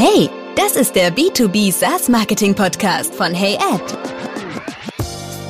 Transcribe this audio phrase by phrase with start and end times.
[0.00, 3.82] Hey, das ist der B2B SaaS Marketing Podcast von HeyAd.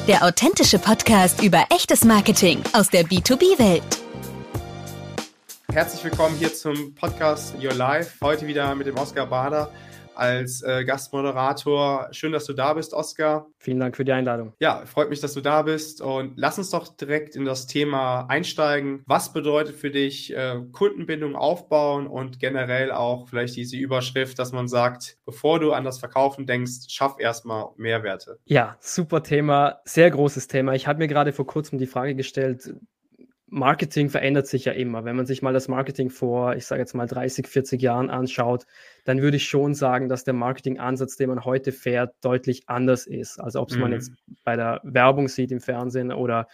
[0.06, 3.82] Der authentische Podcast über echtes Marketing aus der B2B-Welt.
[5.70, 8.12] Herzlich willkommen hier zum Podcast Your Life.
[8.22, 9.70] Heute wieder mit dem Oskar Bader
[10.18, 12.08] als äh, Gastmoderator.
[12.10, 13.46] Schön, dass du da bist, Oskar.
[13.58, 14.52] Vielen Dank für die Einladung.
[14.58, 16.00] Ja, freut mich, dass du da bist.
[16.00, 19.02] Und lass uns doch direkt in das Thema einsteigen.
[19.06, 24.68] Was bedeutet für dich äh, Kundenbindung aufbauen und generell auch vielleicht diese Überschrift, dass man
[24.68, 28.38] sagt, bevor du an das Verkaufen denkst, schaff erstmal Mehrwerte.
[28.44, 30.74] Ja, super Thema, sehr großes Thema.
[30.74, 32.74] Ich habe mir gerade vor kurzem die Frage gestellt,
[33.50, 35.04] Marketing verändert sich ja immer.
[35.04, 38.66] Wenn man sich mal das Marketing vor, ich sage jetzt mal 30, 40 Jahren anschaut,
[39.04, 43.40] dann würde ich schon sagen, dass der Marketingansatz, den man heute fährt, deutlich anders ist.
[43.40, 43.82] Also ob es mhm.
[43.82, 44.12] man jetzt
[44.44, 46.46] bei der Werbung sieht im Fernsehen oder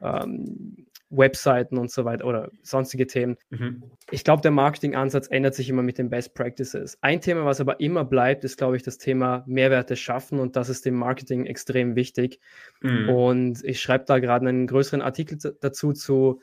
[0.00, 3.36] ähm, Webseiten und so weiter oder sonstige Themen.
[3.50, 3.82] Mhm.
[4.10, 6.98] Ich glaube, der Marketingansatz ändert sich immer mit den Best Practices.
[7.02, 10.68] Ein Thema, was aber immer bleibt, ist, glaube ich, das Thema Mehrwerte schaffen und das
[10.68, 12.40] ist dem Marketing extrem wichtig.
[12.80, 13.08] Mhm.
[13.10, 16.40] Und ich schreibe da gerade einen größeren Artikel dazu zu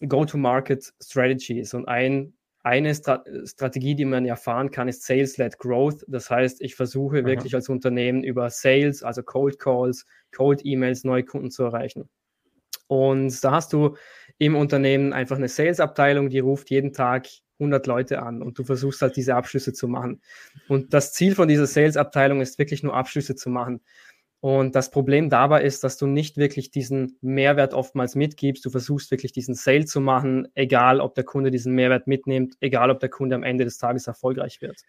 [0.00, 2.34] Go-to-Market Strategies und ein
[2.64, 6.02] eine Stra Strategie, die man erfahren kann, ist Sales-led Growth.
[6.08, 7.26] Das heißt, ich versuche Aha.
[7.26, 12.08] wirklich als Unternehmen über Sales, also Cold Calls, Cold E-Mails, neue Kunden zu erreichen.
[12.94, 13.96] Und da hast du
[14.38, 17.26] im Unternehmen einfach eine Sales-Abteilung, die ruft jeden Tag
[17.58, 20.20] 100 Leute an und du versuchst halt diese Abschlüsse zu machen.
[20.68, 23.80] Und das Ziel von dieser Sales-Abteilung ist wirklich nur Abschlüsse zu machen.
[24.38, 28.64] Und das Problem dabei ist, dass du nicht wirklich diesen Mehrwert oftmals mitgibst.
[28.64, 32.90] Du versuchst wirklich diesen Sale zu machen, egal ob der Kunde diesen Mehrwert mitnimmt, egal
[32.90, 34.82] ob der Kunde am Ende des Tages erfolgreich wird.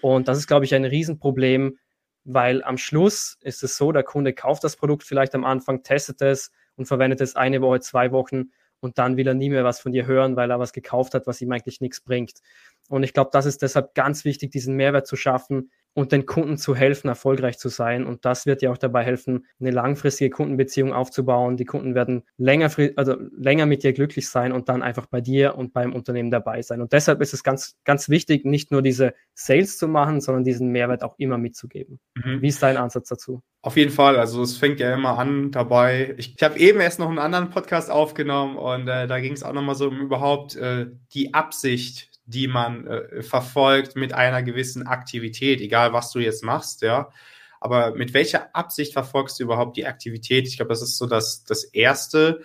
[0.00, 1.76] Und das ist, glaube ich, ein Riesenproblem,
[2.24, 6.22] weil am Schluss ist es so, der Kunde kauft das Produkt vielleicht am Anfang, testet
[6.22, 9.80] es, und verwendet es eine Woche, zwei Wochen und dann will er nie mehr was
[9.80, 12.40] von dir hören, weil er was gekauft hat, was ihm eigentlich nichts bringt.
[12.88, 16.56] Und ich glaube, das ist deshalb ganz wichtig, diesen Mehrwert zu schaffen, und den Kunden
[16.56, 18.06] zu helfen, erfolgreich zu sein.
[18.06, 21.56] Und das wird dir auch dabei helfen, eine langfristige Kundenbeziehung aufzubauen.
[21.56, 25.56] Die Kunden werden länger, also länger mit dir glücklich sein und dann einfach bei dir
[25.56, 26.80] und beim Unternehmen dabei sein.
[26.80, 30.68] Und deshalb ist es ganz, ganz wichtig, nicht nur diese Sales zu machen, sondern diesen
[30.68, 31.98] Mehrwert auch immer mitzugeben.
[32.14, 32.42] Mhm.
[32.42, 33.42] Wie ist dein Ansatz dazu?
[33.62, 34.16] Auf jeden Fall.
[34.16, 36.14] Also es fängt ja immer an dabei.
[36.16, 39.42] Ich, ich habe eben erst noch einen anderen Podcast aufgenommen und äh, da ging es
[39.42, 44.86] auch nochmal so um überhaupt äh, die Absicht die man äh, verfolgt mit einer gewissen
[44.86, 47.10] Aktivität, egal was du jetzt machst, ja.
[47.60, 50.48] Aber mit welcher Absicht verfolgst du überhaupt die Aktivität?
[50.48, 52.42] Ich glaube, das ist so das, das Erste.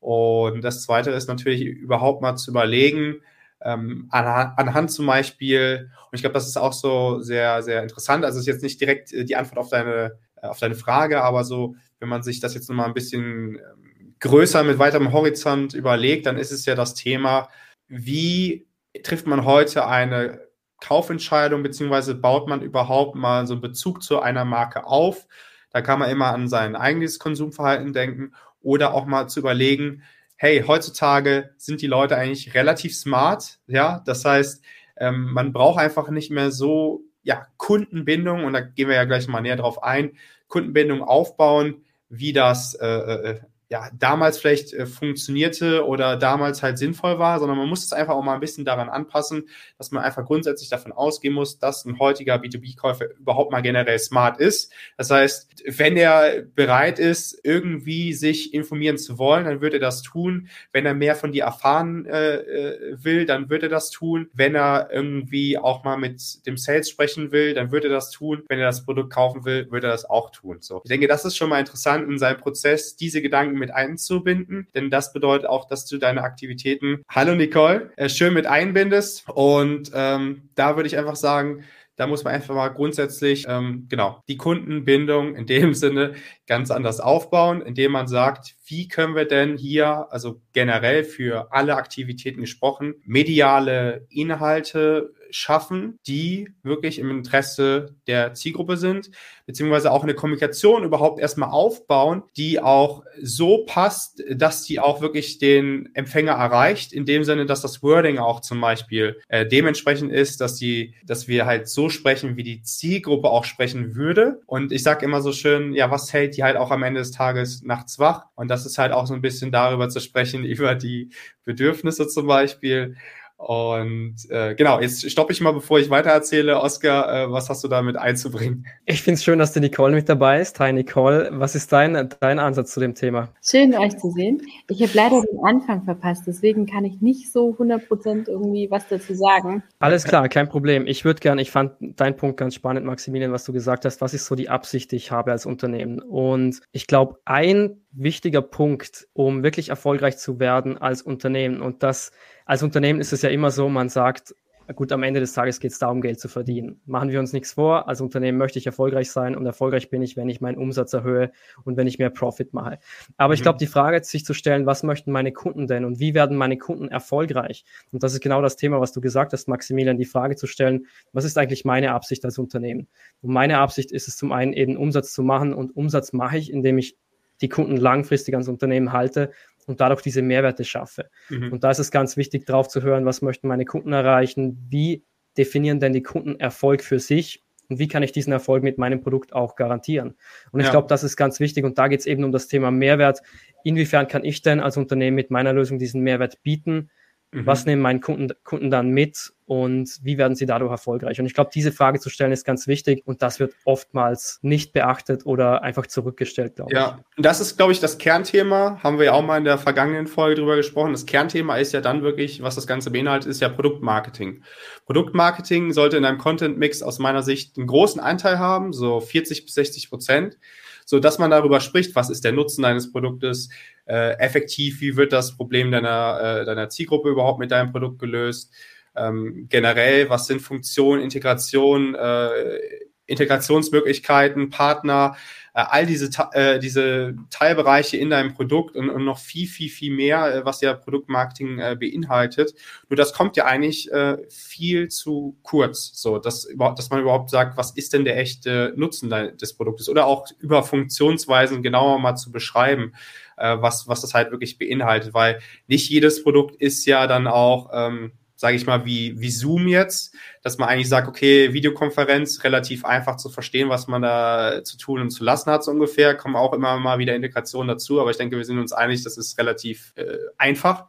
[0.00, 3.20] Und das Zweite ist natürlich überhaupt mal zu überlegen,
[3.62, 8.24] ähm, anhand, anhand zum Beispiel, und ich glaube, das ist auch so sehr, sehr interessant,
[8.24, 11.44] also ist jetzt nicht direkt äh, die Antwort auf deine, äh, auf deine Frage, aber
[11.44, 16.26] so, wenn man sich das jetzt nochmal ein bisschen ähm, größer mit weiterem Horizont überlegt,
[16.26, 17.48] dann ist es ja das Thema,
[17.88, 18.66] wie
[19.02, 20.48] trifft man heute eine
[20.80, 25.26] Kaufentscheidung, beziehungsweise baut man überhaupt mal so einen Bezug zu einer Marke auf?
[25.70, 30.02] Da kann man immer an sein eigenes Konsumverhalten denken oder auch mal zu überlegen,
[30.36, 34.64] hey, heutzutage sind die Leute eigentlich relativ smart, ja, das heißt,
[34.96, 39.26] ähm, man braucht einfach nicht mehr so, ja, Kundenbindung, und da gehen wir ja gleich
[39.28, 40.12] mal näher drauf ein,
[40.48, 43.40] Kundenbindung aufbauen, wie das äh, äh
[43.74, 48.14] ja, damals vielleicht äh, funktionierte oder damals halt sinnvoll war, sondern man muss es einfach
[48.14, 49.48] auch mal ein bisschen daran anpassen,
[49.78, 54.38] dass man einfach grundsätzlich davon ausgehen muss, dass ein heutiger B2B-Käufer überhaupt mal generell smart
[54.38, 54.72] ist.
[54.96, 60.02] Das heißt, wenn er bereit ist, irgendwie sich informieren zu wollen, dann wird er das
[60.02, 60.46] tun.
[60.70, 64.28] Wenn er mehr von dir erfahren äh, äh will, dann wird er das tun.
[64.34, 68.44] Wenn er irgendwie auch mal mit dem Sales sprechen will, dann wird er das tun.
[68.48, 70.58] Wenn er das Produkt kaufen will, wird er das auch tun.
[70.60, 74.68] So, ich denke, das ist schon mal interessant in seinem Prozess, diese Gedanken mit einzubinden,
[74.74, 79.26] denn das bedeutet auch, dass du deine Aktivitäten, hallo Nicole, äh, schön mit einbindest.
[79.30, 81.64] Und ähm, da würde ich einfach sagen,
[81.96, 86.12] da muss man einfach mal grundsätzlich, ähm, genau, die Kundenbindung in dem Sinne
[86.46, 91.76] ganz anders aufbauen, indem man sagt, wie können wir denn hier, also generell für alle
[91.76, 99.10] Aktivitäten gesprochen, mediale Inhalte schaffen, die wirklich im Interesse der Zielgruppe sind,
[99.46, 105.38] beziehungsweise auch eine Kommunikation überhaupt erstmal aufbauen, die auch so passt, dass die auch wirklich
[105.38, 110.40] den Empfänger erreicht, in dem Sinne, dass das Wording auch zum Beispiel äh, dementsprechend ist,
[110.40, 114.40] dass die, dass wir halt so sprechen, wie die Zielgruppe auch sprechen würde.
[114.46, 117.10] Und ich sage immer so schön, ja, was hält die halt auch am Ende des
[117.10, 118.26] Tages nachts wach?
[118.34, 121.10] Und das ist halt auch so ein bisschen darüber zu sprechen, über die
[121.44, 122.96] Bedürfnisse zum Beispiel.
[123.36, 126.60] Und äh, genau, jetzt stoppe ich mal, bevor ich weiter erzähle.
[126.60, 128.66] Oskar, äh, was hast du damit einzubringen?
[128.86, 130.60] Ich finde es schön, dass die Nicole mit dabei ist.
[130.60, 133.30] Hi Nicole, was ist dein, dein Ansatz zu dem Thema?
[133.42, 134.40] Schön, euch zu sehen.
[134.68, 139.14] Ich habe leider den Anfang verpasst, deswegen kann ich nicht so 100% irgendwie was dazu
[139.14, 139.62] sagen.
[139.78, 140.86] Alles klar, kein Problem.
[140.86, 144.00] Ich würde gerne, ich fand deinen Punkt ganz spannend, Maximilian, was du gesagt hast.
[144.00, 145.98] Was ist so die Absicht, die ich habe als Unternehmen?
[145.98, 152.12] Und ich glaube, ein wichtiger Punkt, um wirklich erfolgreich zu werden als Unternehmen und das
[152.44, 154.34] als Unternehmen ist es ja immer so, man sagt,
[154.72, 156.80] gut, am Ende des Tages geht es darum, Geld zu verdienen.
[156.86, 157.86] Machen wir uns nichts vor.
[157.88, 161.32] Als Unternehmen möchte ich erfolgreich sein und erfolgreich bin ich, wenn ich meinen Umsatz erhöhe
[161.64, 162.78] und wenn ich mehr Profit mache.
[163.16, 163.34] Aber mhm.
[163.34, 166.36] ich glaube, die Frage sich zu stellen, was möchten meine Kunden denn und wie werden
[166.36, 167.64] meine Kunden erfolgreich?
[167.92, 170.86] Und das ist genau das Thema, was du gesagt hast, Maximilian, die Frage zu stellen,
[171.12, 172.88] was ist eigentlich meine Absicht als Unternehmen?
[173.20, 176.50] Und meine Absicht ist es zum einen eben Umsatz zu machen und Umsatz mache ich,
[176.50, 176.96] indem ich
[177.40, 179.32] die Kunden langfristig ans Unternehmen halte
[179.66, 181.10] und dadurch diese Mehrwerte schaffe.
[181.28, 181.52] Mhm.
[181.52, 185.04] Und da ist es ganz wichtig, drauf zu hören, was möchten meine Kunden erreichen, wie
[185.36, 189.00] definieren denn die Kunden Erfolg für sich und wie kann ich diesen Erfolg mit meinem
[189.00, 190.14] Produkt auch garantieren.
[190.52, 190.72] Und ich ja.
[190.72, 193.20] glaube, das ist ganz wichtig und da geht es eben um das Thema Mehrwert.
[193.64, 196.90] Inwiefern kann ich denn als Unternehmen mit meiner Lösung diesen Mehrwert bieten?
[197.34, 197.46] Mhm.
[197.46, 201.18] Was nehmen meine Kunden, Kunden dann mit und wie werden sie dadurch erfolgreich?
[201.18, 204.72] Und ich glaube, diese Frage zu stellen ist ganz wichtig und das wird oftmals nicht
[204.72, 206.80] beachtet oder einfach zurückgestellt, glaube ja.
[206.80, 206.86] ich.
[206.86, 208.78] Ja, und das ist, glaube ich, das Kernthema.
[208.84, 210.92] Haben wir ja auch mal in der vergangenen Folge drüber gesprochen.
[210.92, 214.44] Das Kernthema ist ja dann wirklich, was das Ganze beinhaltet, ist ja Produktmarketing.
[214.86, 219.54] Produktmarketing sollte in einem Content-Mix aus meiner Sicht einen großen Anteil haben, so 40 bis
[219.54, 220.38] 60 Prozent
[220.84, 223.48] so dass man darüber spricht, was ist der Nutzen deines Produktes,
[223.86, 228.52] äh, effektiv, wie wird das Problem deiner, äh, deiner Zielgruppe überhaupt mit deinem Produkt gelöst,
[228.96, 232.58] ähm, generell, was sind Funktionen, Integration, äh,
[233.06, 235.16] Integrationsmöglichkeiten, Partner,
[235.62, 240.34] all diese, äh, diese Teilbereiche in deinem Produkt und, und noch viel, viel, viel mehr,
[240.34, 242.54] äh, was ja Produktmarketing äh, beinhaltet.
[242.88, 247.56] Nur das kommt ja eigentlich äh, viel zu kurz, so dass, dass man überhaupt sagt,
[247.56, 252.32] was ist denn der echte Nutzen des Produktes oder auch über Funktionsweisen genauer mal zu
[252.32, 252.92] beschreiben,
[253.36, 257.70] äh, was, was das halt wirklich beinhaltet, weil nicht jedes Produkt ist ja dann auch
[257.72, 262.84] ähm, sage ich mal, wie, wie Zoom jetzt, dass man eigentlich sagt, okay, Videokonferenz, relativ
[262.84, 266.14] einfach zu verstehen, was man da zu tun und zu lassen hat, so ungefähr.
[266.14, 269.16] Kommen auch immer mal wieder Integrationen dazu, aber ich denke, wir sind uns einig, das
[269.16, 270.86] ist relativ äh, einfach.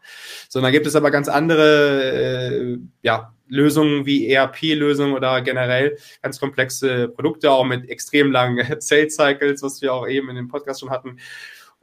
[0.50, 7.10] Sondern gibt es aber ganz andere äh, ja, Lösungen wie ERP-Lösungen oder generell ganz komplexe
[7.10, 10.90] Produkte, auch mit extrem langen Sales Cycles, was wir auch eben in dem Podcast schon
[10.90, 11.18] hatten.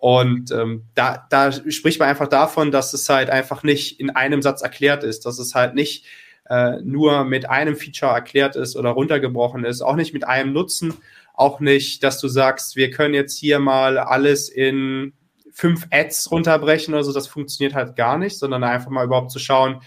[0.02, 4.42] Und ähm, da, da spricht man einfach davon, dass es halt einfach nicht in einem
[4.42, 6.06] Satz erklärt ist, dass es halt nicht
[6.50, 10.94] äh, nur mit einem Feature erklärt ist oder runtergebrochen ist, auch nicht mit einem Nutzen,
[11.34, 15.12] auch nicht, dass du sagst, wir können jetzt hier mal alles in
[15.52, 19.38] fünf Ads runterbrechen oder so, das funktioniert halt gar nicht, sondern einfach mal überhaupt zu
[19.38, 19.82] schauen,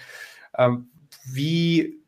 [0.58, 0.88] ähm,
[1.30, 2.00] wie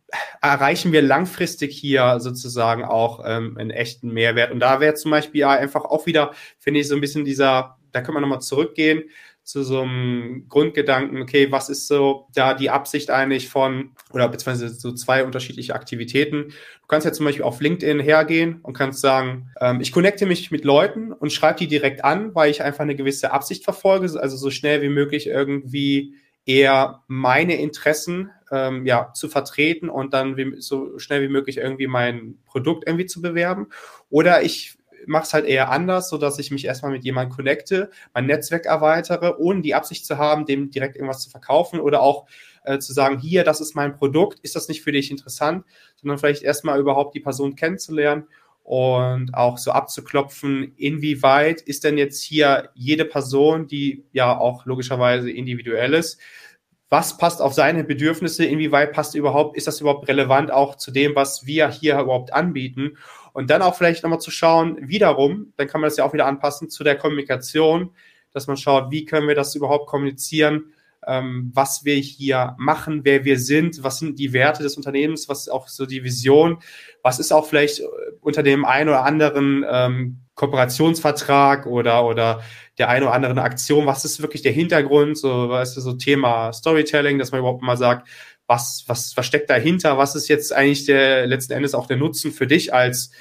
[0.41, 4.53] erreichen wir langfristig hier sozusagen auch ähm, einen echten Mehrwert.
[4.53, 8.01] Und da wäre zum Beispiel einfach auch wieder, finde ich, so ein bisschen dieser da
[8.01, 9.03] können wir nochmal zurückgehen
[9.47, 14.67] zu so einem Grundgedanken, okay, was ist so da die Absicht eigentlich von, oder beziehungsweise
[14.67, 16.49] so zwei unterschiedliche Aktivitäten.
[16.81, 20.51] Du kannst ja zum Beispiel auf LinkedIn hergehen und kannst sagen, ähm, ich connecte mich
[20.51, 24.35] mit Leuten und schreibe die direkt an, weil ich einfach eine gewisse Absicht verfolge, also
[24.35, 26.15] so schnell wie möglich irgendwie
[26.45, 31.87] eher meine Interessen ähm, ja, zu vertreten und dann wie, so schnell wie möglich irgendwie
[31.87, 33.67] mein Produkt irgendwie zu bewerben.
[34.09, 34.76] Oder ich
[35.07, 38.65] mache es halt eher anders, so dass ich mich erstmal mit jemandem connecte, mein Netzwerk
[38.65, 42.27] erweitere, ohne die Absicht zu haben, dem direkt irgendwas zu verkaufen oder auch
[42.63, 45.65] äh, zu sagen, hier, das ist mein Produkt, ist das nicht für dich interessant,
[45.95, 48.27] sondern vielleicht erstmal überhaupt die Person kennenzulernen
[48.63, 55.31] und auch so abzuklopfen, inwieweit ist denn jetzt hier jede Person, die ja auch logischerweise
[55.31, 56.19] individuell ist,
[56.89, 61.15] was passt auf seine Bedürfnisse, inwieweit passt überhaupt, ist das überhaupt relevant auch zu dem,
[61.15, 62.97] was wir hier überhaupt anbieten
[63.37, 66.25] und dann auch vielleicht nochmal zu schauen, wiederum, dann kann man das ja auch wieder
[66.25, 67.91] anpassen zu der Kommunikation,
[68.31, 70.73] dass man schaut, wie können wir das überhaupt kommunizieren,
[71.05, 75.41] ähm, was wir hier machen, wer wir sind, was sind die Werte des Unternehmens, was
[75.41, 76.57] ist auch so die Vision,
[77.03, 77.85] was ist auch vielleicht äh,
[78.21, 82.41] unter dem einen oder anderen ähm, Kooperationsvertrag oder, oder
[82.79, 86.53] der einen oder anderen Aktion, was ist wirklich der Hintergrund, so, weißt du, so Thema
[86.53, 88.07] Storytelling, dass man überhaupt mal sagt,
[88.47, 89.97] was, was, was steckt dahinter?
[89.97, 93.11] Was ist jetzt eigentlich der letzten Endes auch der Nutzen für dich als,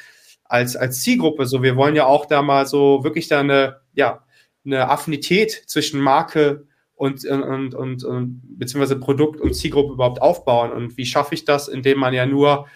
[0.45, 1.47] als, als Zielgruppe?
[1.47, 4.25] So, wir wollen ja auch da mal so wirklich da eine, ja,
[4.65, 10.73] eine Affinität zwischen Marke und, und, und, und beziehungsweise Produkt und Zielgruppe überhaupt aufbauen.
[10.73, 12.67] Und wie schaffe ich das, indem man ja nur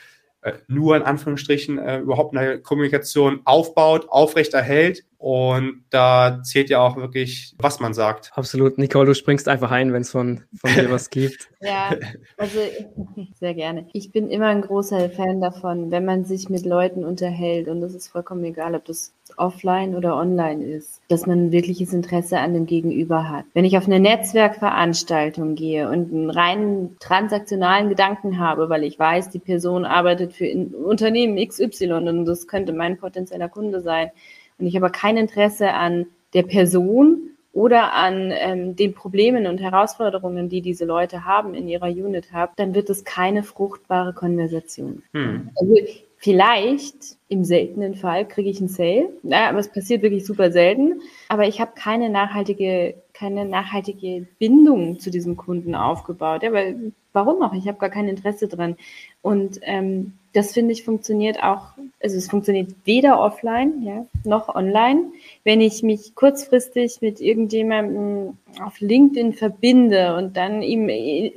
[0.69, 5.05] nur in Anführungsstrichen äh, überhaupt eine Kommunikation aufbaut, aufrechterhält.
[5.19, 8.33] Und da zählt ja auch wirklich, was man sagt.
[8.35, 8.79] Absolut.
[8.79, 11.51] Nicole, du springst einfach ein, wenn es von, von dir was gibt.
[11.63, 11.95] Ja,
[12.39, 12.59] also
[13.39, 13.87] sehr gerne.
[13.93, 17.95] Ich bin immer ein großer Fan davon, wenn man sich mit Leuten unterhält und es
[17.95, 22.55] ist vollkommen egal, ob das offline oder online ist, dass man ein wirkliches Interesse an
[22.55, 23.45] dem Gegenüber hat.
[23.55, 29.31] Wenn ich auf eine Netzwerkveranstaltung gehe und einen rein transaktionalen Gedanken habe, weil ich weiß,
[29.31, 34.11] die Person arbeitet für Unternehmen XY und das könnte mein potenzieller Kunde sein
[34.59, 40.49] und ich aber kein Interesse an der Person oder an ähm, den Problemen und Herausforderungen,
[40.49, 45.03] die diese Leute haben in ihrer Unit haben, dann wird es keine fruchtbare Konversation.
[45.13, 45.51] Hm.
[45.57, 45.75] Also
[46.21, 51.01] vielleicht im seltenen Fall kriege ich einen Sale, ja, aber es passiert wirklich super selten.
[51.31, 56.43] Aber ich habe keine nachhaltige, keine nachhaltige Bindung zu diesem Kunden aufgebaut.
[56.43, 57.55] Ja, weil warum auch?
[57.55, 58.77] Ich habe gar kein Interesse dran.
[59.23, 65.13] Und ähm, das finde ich funktioniert auch, also es funktioniert weder offline ja, noch online.
[65.43, 70.87] Wenn ich mich kurzfristig mit irgendjemandem auf LinkedIn verbinde und dann ihm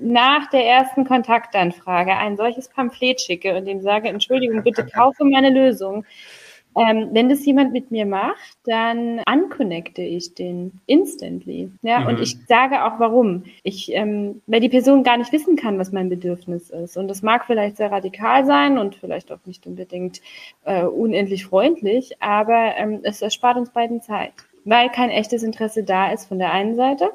[0.01, 5.49] nach der ersten Kontaktanfrage ein solches Pamphlet schicke und ihm sage, Entschuldigung, bitte kaufe meine
[5.49, 6.05] Lösung,
[6.75, 11.69] ähm, wenn das jemand mit mir macht, dann unconnecte ich den instantly.
[11.81, 12.07] Ja, mhm.
[12.07, 13.43] und ich sage auch warum.
[13.63, 16.97] Ich, ähm, weil die Person gar nicht wissen kann, was mein Bedürfnis ist.
[16.97, 20.21] Und das mag vielleicht sehr radikal sein und vielleicht auch nicht unbedingt
[20.65, 24.33] äh, unendlich freundlich, aber ähm, es erspart uns beiden Zeit,
[24.65, 27.11] weil kein echtes Interesse da ist von der einen Seite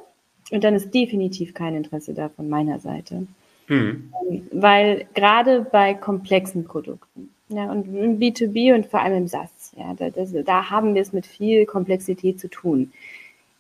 [0.51, 3.27] und dann ist definitiv kein Interesse da von meiner Seite.
[3.69, 4.13] Mhm.
[4.53, 9.95] Weil gerade bei komplexen Produkten, ja, und im B2B und vor allem im SaaS, ja,
[9.95, 12.93] da, das, da haben wir es mit viel Komplexität zu tun.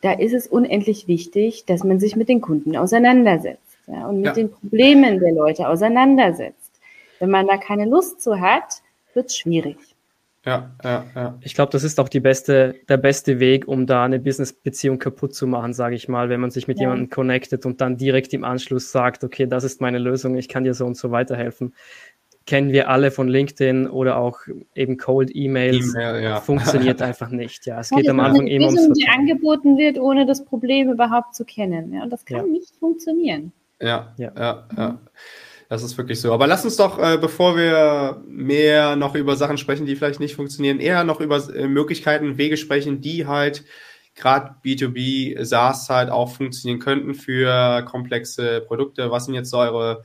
[0.02, 4.26] Da ist es unendlich wichtig, dass man sich mit den Kunden auseinandersetzt ja, und mit
[4.26, 4.33] ja.
[4.35, 6.71] den Problemen der Leute auseinandersetzt.
[7.18, 8.83] Wenn man da keine Lust zu hat,
[9.14, 9.78] wird es schwierig.
[10.45, 11.38] Ja, ja, ja.
[11.42, 15.35] Ich glaube, das ist auch die beste, der beste Weg, um da eine Business-Beziehung kaputt
[15.35, 16.85] zu machen, sage ich mal, wenn man sich mit ja.
[16.85, 20.64] jemandem connectet und dann direkt im Anschluss sagt, okay, das ist meine Lösung, ich kann
[20.64, 21.75] dir so und so weiterhelfen
[22.49, 24.38] kennen wir alle von LinkedIn oder auch
[24.75, 25.95] eben Cold E-Mails.
[25.95, 26.40] E ja.
[26.40, 27.67] Funktioniert einfach nicht.
[27.67, 28.95] Ja, es geht am Anfang immer ums Vertrauen.
[28.95, 31.93] die angeboten wird, ohne das Problem überhaupt zu kennen.
[31.93, 32.52] Ja, und das kann ja.
[32.52, 33.52] nicht funktionieren.
[33.83, 34.99] Ja, ja, ja, ja.
[35.69, 36.33] Das ist wirklich so.
[36.33, 40.35] Aber lass uns doch, äh, bevor wir mehr noch über Sachen sprechen, die vielleicht nicht
[40.35, 43.64] funktionieren, eher noch über äh, Möglichkeiten, Wege sprechen, die halt
[44.14, 49.11] gerade B2B SaaS halt auch funktionieren könnten für komplexe Produkte.
[49.11, 50.02] Was sind jetzt so eure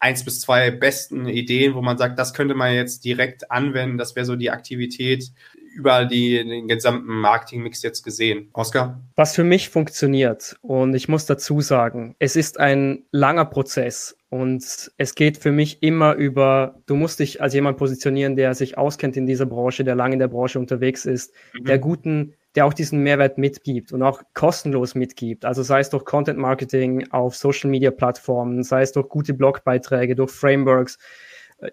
[0.00, 3.98] eins bis zwei besten Ideen, wo man sagt, das könnte man jetzt direkt anwenden.
[3.98, 5.32] Das wäre so die Aktivität
[5.74, 8.48] über die, den gesamten Marketingmix jetzt gesehen.
[8.52, 9.00] Oskar?
[9.16, 14.90] Was für mich funktioniert und ich muss dazu sagen, es ist ein langer Prozess und
[14.96, 19.16] es geht für mich immer über, du musst dich als jemand positionieren, der sich auskennt
[19.16, 21.64] in dieser Branche, der lange in der Branche unterwegs ist, mhm.
[21.64, 25.44] der guten der auch diesen Mehrwert mitgibt und auch kostenlos mitgibt.
[25.44, 30.14] Also sei es durch Content Marketing auf Social Media Plattformen, sei es durch gute Blogbeiträge,
[30.14, 30.98] durch Frameworks,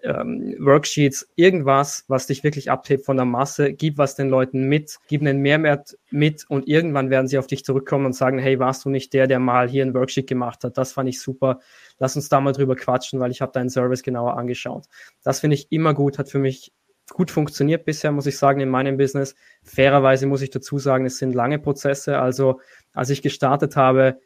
[0.02, 4.98] ähm, Worksheets, irgendwas, was dich wirklich abhebt von der Masse, gib was den Leuten mit,
[5.08, 8.84] gib einen Mehrwert mit und irgendwann werden sie auf dich zurückkommen und sagen, hey, warst
[8.84, 10.76] du nicht der, der mal hier ein Worksheet gemacht hat?
[10.76, 11.60] Das fand ich super.
[11.98, 14.86] Lass uns da mal drüber quatschen, weil ich habe deinen Service genauer angeschaut.
[15.22, 16.72] Das finde ich immer gut, hat für mich
[17.12, 19.34] gut funktioniert bisher, muss ich sagen, in meinem Business.
[19.62, 22.18] Fairerweise muss ich dazu sagen, es sind lange Prozesse.
[22.18, 22.60] Also
[22.92, 24.18] als ich gestartet habe,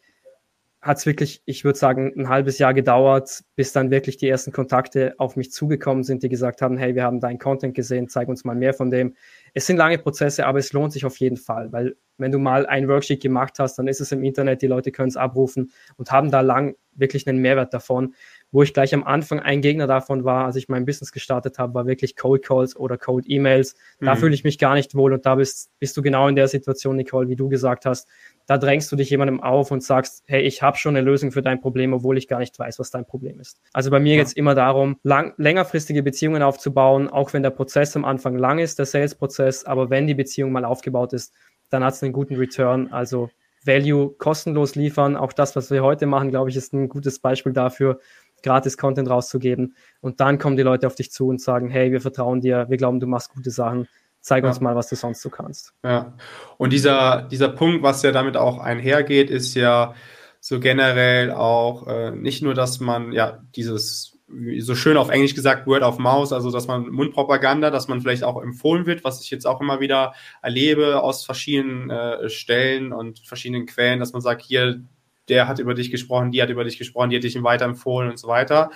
[0.83, 4.51] hat es wirklich, ich würde sagen, ein halbes Jahr gedauert, bis dann wirklich die ersten
[4.51, 8.29] Kontakte auf mich zugekommen sind, die gesagt haben, hey, wir haben deinen Content gesehen, zeig
[8.29, 9.15] uns mal mehr von dem.
[9.53, 12.67] Es sind lange Prozesse, aber es lohnt sich auf jeden Fall, weil wenn du mal
[12.67, 16.13] ein Worksheet gemacht hast, dann ist es im Internet, die Leute können es abrufen und
[16.13, 18.15] haben da lang wirklich einen Mehrwert davon
[18.53, 21.75] wo ich gleich am Anfang ein Gegner davon war, als ich mein Business gestartet habe,
[21.75, 23.77] war wirklich Cold Calls oder Cold E-Mails.
[24.01, 24.19] Da mhm.
[24.19, 26.97] fühle ich mich gar nicht wohl und da bist, bist du genau in der Situation,
[26.97, 28.09] Nicole, wie du gesagt hast.
[28.47, 31.43] Da drängst du dich jemandem auf und sagst, hey, ich habe schon eine Lösung für
[31.43, 33.61] dein Problem, obwohl ich gar nicht weiß, was dein Problem ist.
[33.73, 34.21] Also bei mir ja.
[34.21, 38.59] geht es immer darum, lang, längerfristige Beziehungen aufzubauen, auch wenn der Prozess am Anfang lang
[38.59, 41.33] ist, der Sales-Prozess, aber wenn die Beziehung mal aufgebaut ist,
[41.69, 42.89] dann hat es einen guten Return.
[42.91, 43.31] Also
[43.65, 45.17] Value kostenlos liefern.
[45.17, 48.01] Auch das, was wir heute machen, glaube ich, ist ein gutes Beispiel dafür
[48.43, 49.75] gratis Content rauszugeben.
[50.01, 52.77] Und dann kommen die Leute auf dich zu und sagen, hey, wir vertrauen dir, wir
[52.77, 53.89] glauben, du machst gute Sachen.
[54.21, 55.73] Zeig uns mal, was du sonst so kannst.
[55.83, 56.15] Ja.
[56.59, 59.95] Und dieser, dieser Punkt, was ja damit auch einhergeht, ist ja
[60.41, 64.19] so generell auch äh, nicht nur, dass man ja dieses
[64.59, 68.23] so schön auf Englisch gesagt, Word of Mouse, also dass man Mundpropaganda, dass man vielleicht
[68.23, 73.21] auch empfohlen wird, was ich jetzt auch immer wieder erlebe aus verschiedenen äh, Stellen und
[73.21, 74.83] verschiedenen Quellen, dass man sagt, hier,
[75.29, 78.19] der hat über dich gesprochen, die hat über dich gesprochen, die hat dich weiterempfohlen und
[78.19, 78.71] so weiter.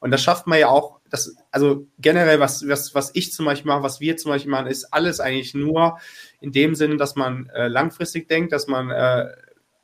[0.00, 3.70] Und das schafft man ja auch das, also generell, was, was, was ich zum Beispiel
[3.70, 5.98] mache, was wir zum Beispiel machen, ist alles eigentlich nur
[6.40, 9.28] in dem Sinne, dass man äh, langfristig denkt, dass man äh,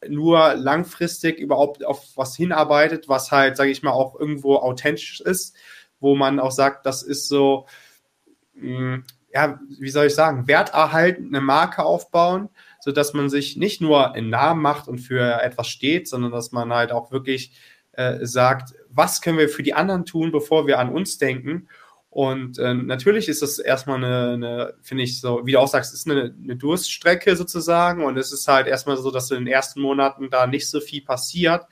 [0.09, 5.57] nur langfristig überhaupt auf was hinarbeitet, was halt, sage ich mal, auch irgendwo authentisch ist,
[6.00, 7.67] wo man auch sagt, das ist so,
[8.55, 12.49] mh, mm, ja, wie soll ich sagen, Wert erhalten, eine Marke aufbauen,
[12.80, 16.50] so dass man sich nicht nur einen Namen macht und für etwas steht, sondern dass
[16.52, 17.52] man halt auch wirklich
[17.92, 21.68] äh, sagt, was können wir für die anderen tun, bevor wir an uns denken.
[22.08, 25.94] Und äh, natürlich ist das erstmal eine, eine finde ich so, wie du auch sagst,
[25.94, 28.02] ist eine, eine Durststrecke sozusagen.
[28.02, 31.02] Und es ist halt erstmal so, dass in den ersten Monaten da nicht so viel
[31.02, 31.66] passiert.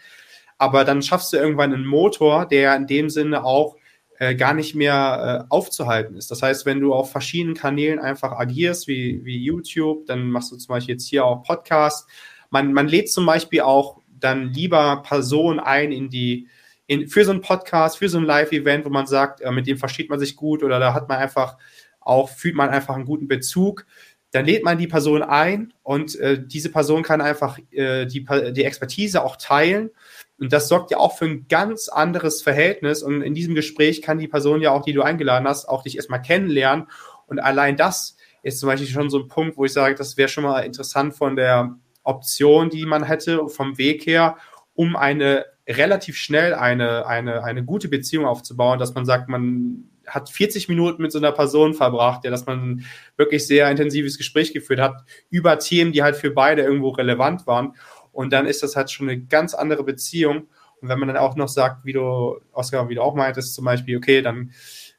[0.56, 3.76] Aber dann schaffst du irgendwann einen Motor, der in dem Sinne auch
[4.18, 6.30] äh, gar nicht mehr äh, aufzuhalten ist.
[6.30, 10.56] Das heißt, wenn du auf verschiedenen Kanälen einfach agierst, wie, wie YouTube, dann machst du
[10.56, 12.08] zum Beispiel jetzt hier auch Podcast.
[12.50, 16.48] Man, man lädt zum Beispiel auch dann lieber Personen ein in die,
[16.86, 19.78] in, für so einen Podcast, für so ein Live-Event, wo man sagt, äh, mit dem
[19.78, 21.56] versteht man sich gut oder da hat man einfach
[22.00, 23.86] auch, fühlt man einfach einen guten Bezug.
[24.32, 28.64] Dann lädt man die Person ein und äh, diese Person kann einfach äh, die, die
[28.64, 29.90] Expertise auch teilen
[30.38, 33.02] und das sorgt ja auch für ein ganz anderes Verhältnis.
[33.02, 35.96] Und in diesem Gespräch kann die Person ja auch, die du eingeladen hast, auch dich
[35.96, 36.86] erstmal kennenlernen.
[37.26, 40.28] Und allein das ist zum Beispiel schon so ein Punkt, wo ich sage, das wäre
[40.28, 44.36] schon mal interessant von der Option, die man hätte, vom Weg her,
[44.74, 50.30] um eine relativ schnell eine, eine, eine gute Beziehung aufzubauen, dass man sagt, man hat
[50.30, 52.84] 40 Minuten mit so einer Person verbracht, ja, dass man
[53.16, 57.74] wirklich sehr intensives Gespräch geführt hat über Themen, die halt für beide irgendwo relevant waren.
[58.18, 60.48] Und dann ist das halt schon eine ganz andere Beziehung.
[60.80, 63.64] Und wenn man dann auch noch sagt, wie du, Oskar, wie du auch meintest, zum
[63.64, 64.50] Beispiel, okay, dann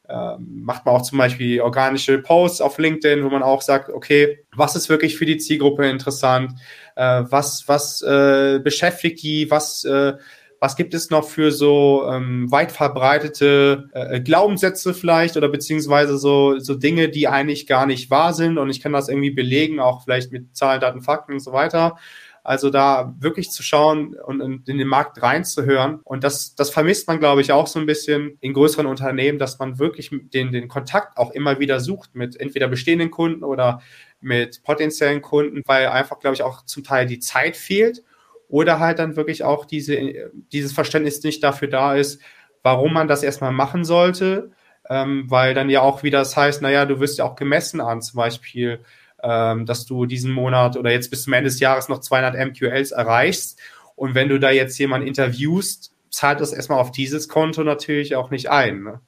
[0.08, 4.46] ähm, macht man auch zum Beispiel organische Posts auf LinkedIn, wo man auch sagt, okay,
[4.56, 6.54] was ist wirklich für die Zielgruppe interessant?
[6.96, 9.52] Äh, was was äh, beschäftigt die?
[9.52, 10.14] Was äh,
[10.62, 16.58] was gibt es noch für so ähm, weit verbreitete äh, Glaubenssätze vielleicht oder beziehungsweise so,
[16.60, 20.04] so Dinge, die eigentlich gar nicht wahr sind und ich kann das irgendwie belegen, auch
[20.04, 21.98] vielleicht mit Zahlen, Daten, Fakten und so weiter.
[22.44, 26.00] Also da wirklich zu schauen und in den Markt reinzuhören.
[26.04, 29.60] Und das, das vermisst man, glaube ich, auch so ein bisschen in größeren Unternehmen, dass
[29.60, 33.82] man wirklich den, den Kontakt auch immer wieder sucht mit entweder bestehenden Kunden oder
[34.22, 38.04] mit potenziellen Kunden, weil einfach, glaube ich, auch zum Teil die Zeit fehlt
[38.48, 42.22] oder halt dann wirklich auch diese, dieses Verständnis nicht dafür da ist,
[42.64, 44.52] warum man das erstmal machen sollte,
[44.90, 48.02] ähm, weil dann ja auch wieder das heißt, naja, du wirst ja auch gemessen an,
[48.02, 48.80] zum Beispiel
[49.24, 52.92] ähm, dass du diesen Monat oder jetzt bis zum Ende des Jahres noch 200 MQLs
[52.92, 53.60] erreichst.
[53.96, 58.32] Und wenn du da jetzt jemanden interviewst, zahlt das erstmal auf dieses Konto natürlich auch
[58.32, 58.84] nicht ein.
[58.84, 59.00] Ne?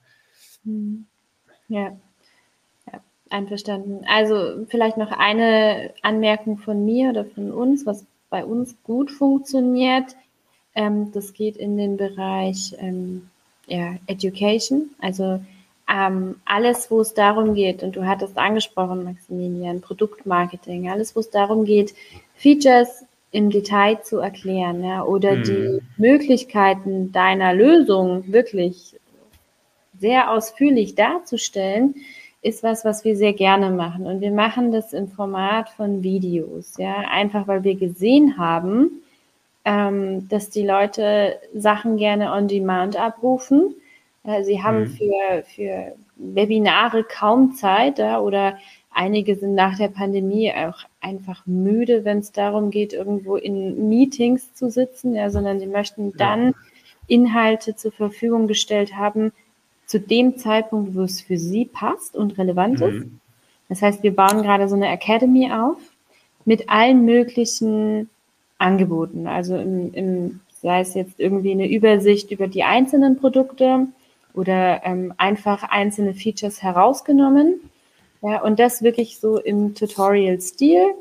[0.65, 1.05] Hm.
[1.69, 1.97] Ja.
[2.91, 4.05] ja, einverstanden.
[4.07, 10.15] Also vielleicht noch eine Anmerkung von mir oder von uns, was bei uns gut funktioniert.
[10.75, 13.29] Ähm, das geht in den Bereich ähm,
[13.67, 14.91] ja, Education.
[14.99, 15.41] Also
[15.89, 21.29] ähm, alles, wo es darum geht, und du hattest angesprochen, Maximilian, Produktmarketing, alles, wo es
[21.29, 21.93] darum geht,
[22.35, 25.43] Features im Detail zu erklären, ja, oder mhm.
[25.43, 28.95] die Möglichkeiten deiner Lösung wirklich
[29.99, 31.95] sehr ausführlich darzustellen,
[32.41, 34.07] ist was, was wir sehr gerne machen.
[34.07, 39.03] Und wir machen das im Format von Videos, ja, einfach weil wir gesehen haben,
[39.63, 43.75] ähm, dass die Leute Sachen gerne on demand abrufen
[44.43, 44.87] sie haben mhm.
[44.87, 48.57] für, für Webinare kaum Zeit ja, oder
[48.91, 54.53] einige sind nach der Pandemie auch einfach müde, wenn es darum geht, irgendwo in Meetings
[54.53, 56.53] zu sitzen, ja, sondern sie möchten dann.
[57.11, 59.33] Inhalte zur Verfügung gestellt haben,
[59.85, 62.87] zu dem Zeitpunkt, wo es für sie passt und relevant mhm.
[62.87, 63.05] ist.
[63.67, 65.77] Das heißt, wir bauen gerade so eine Academy auf
[66.45, 68.09] mit allen möglichen
[68.57, 69.27] Angeboten.
[69.27, 73.87] Also im, im, sei es jetzt irgendwie eine Übersicht über die einzelnen Produkte,
[74.33, 77.59] oder ähm, einfach einzelne Features herausgenommen.
[78.21, 80.93] Ja, und das wirklich so im Tutorial-Stil.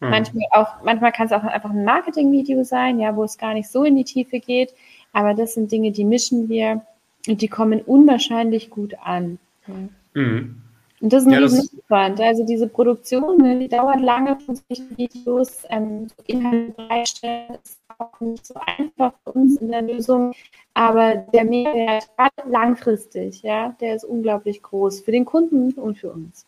[0.00, 0.10] Mhm.
[0.10, 3.68] Manchmal auch, manchmal kann es auch einfach ein Marketing-Video sein, ja, wo es gar nicht
[3.68, 4.72] so in die Tiefe geht.
[5.12, 6.82] Aber das sind Dinge, die mischen wir
[7.26, 9.38] und die kommen unwahrscheinlich gut an.
[9.66, 9.74] Ja.
[10.14, 10.62] Mhm.
[11.00, 12.20] Und das ist ein ja, Riesenaufwand.
[12.20, 15.62] Also diese Produktion, ne, die dauert lange von solchen Videos.
[15.70, 20.32] Ähm, Inhalte bereitstellen ist auch nicht so einfach für uns in der Lösung.
[20.74, 26.10] Aber der Mehrwert, gerade langfristig, ja, der ist unglaublich groß für den Kunden und für
[26.10, 26.46] uns.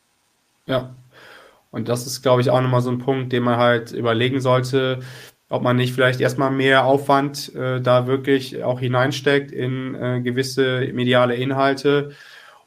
[0.67, 0.95] Ja.
[1.71, 5.01] Und das ist, glaube ich, auch nochmal so ein Punkt, den man halt überlegen sollte,
[5.49, 10.89] ob man nicht vielleicht erstmal mehr Aufwand äh, da wirklich auch hineinsteckt in äh, gewisse
[10.93, 12.11] mediale Inhalte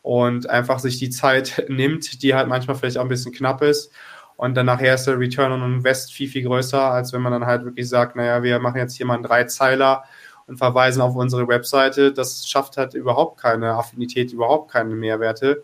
[0.04, 3.92] und einfach sich die Zeit nimmt, die halt manchmal vielleicht auch ein bisschen knapp ist.
[4.36, 7.46] Und dann nachher ist der Return on Invest viel, viel größer, als wenn man dann
[7.46, 10.04] halt wirklich sagt, naja, wir machen jetzt hier mal einen Dreizeiler
[10.48, 12.12] und verweisen auf unsere Webseite.
[12.12, 15.64] Das schafft halt überhaupt keine Affinität, überhaupt keine Mehrwerte.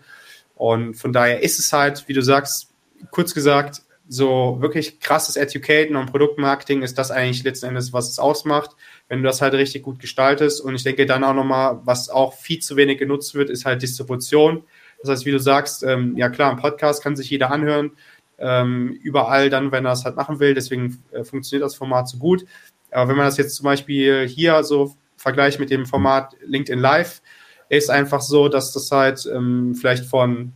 [0.55, 2.71] Und von daher ist es halt, wie du sagst,
[3.11, 8.19] kurz gesagt, so wirklich krasses Educaten und Produktmarketing ist das eigentlich letzten Endes, was es
[8.19, 8.71] ausmacht,
[9.09, 10.61] wenn du das halt richtig gut gestaltest.
[10.61, 13.81] Und ich denke dann auch nochmal, was auch viel zu wenig genutzt wird, ist halt
[13.81, 14.63] Distribution.
[15.01, 17.91] Das heißt, wie du sagst, ähm, ja klar, ein Podcast kann sich jeder anhören,
[18.37, 20.53] ähm, überall dann, wenn er es halt machen will.
[20.53, 22.45] Deswegen äh, funktioniert das Format so gut.
[22.91, 27.21] Aber wenn man das jetzt zum Beispiel hier so vergleicht mit dem Format LinkedIn Live,
[27.69, 30.53] ist einfach so, dass das halt ähm, vielleicht von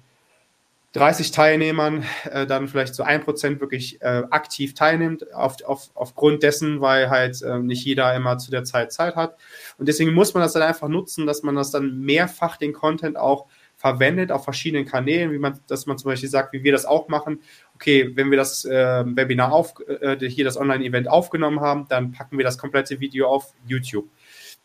[0.93, 6.43] 30 Teilnehmern äh, dann vielleicht so ein Prozent wirklich äh, aktiv teilnimmt, auf, auf, aufgrund
[6.43, 9.36] dessen, weil halt äh, nicht jeder immer zu der Zeit Zeit hat.
[9.79, 13.17] Und deswegen muss man das dann einfach nutzen, dass man das dann mehrfach den Content
[13.17, 16.86] auch verwendet auf verschiedenen Kanälen, wie man, dass man zum Beispiel sagt, wie wir das
[16.86, 17.41] auch machen.
[17.73, 22.38] Okay, wenn wir das äh, Webinar auf, äh, hier das Online-Event aufgenommen haben, dann packen
[22.38, 24.08] wir das komplette Video auf YouTube.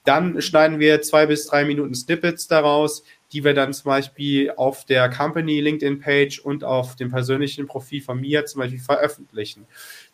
[0.05, 4.85] Dann schneiden wir zwei bis drei Minuten Snippets daraus, die wir dann zum Beispiel auf
[4.85, 9.67] der Company LinkedIn-Page und auf dem persönlichen Profil von mir zum Beispiel veröffentlichen.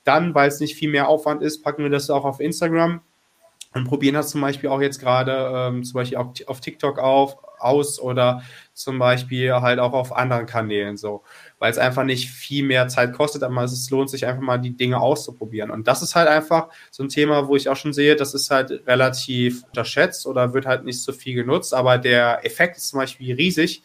[0.03, 3.00] Dann, weil es nicht viel mehr Aufwand ist, packen wir das auch auf Instagram
[3.74, 7.37] und probieren das zum Beispiel auch jetzt gerade ähm, zum Beispiel auf, auf TikTok auf,
[7.59, 11.22] aus oder zum Beispiel halt auch auf anderen Kanälen so,
[11.64, 14.77] weil es einfach nicht viel mehr Zeit kostet, aber es lohnt sich einfach mal die
[14.77, 15.70] Dinge auszuprobieren.
[15.70, 18.50] Und das ist halt einfach so ein Thema, wo ich auch schon sehe, das ist
[18.50, 22.98] halt relativ unterschätzt oder wird halt nicht so viel genutzt, aber der Effekt ist zum
[22.98, 23.83] Beispiel riesig,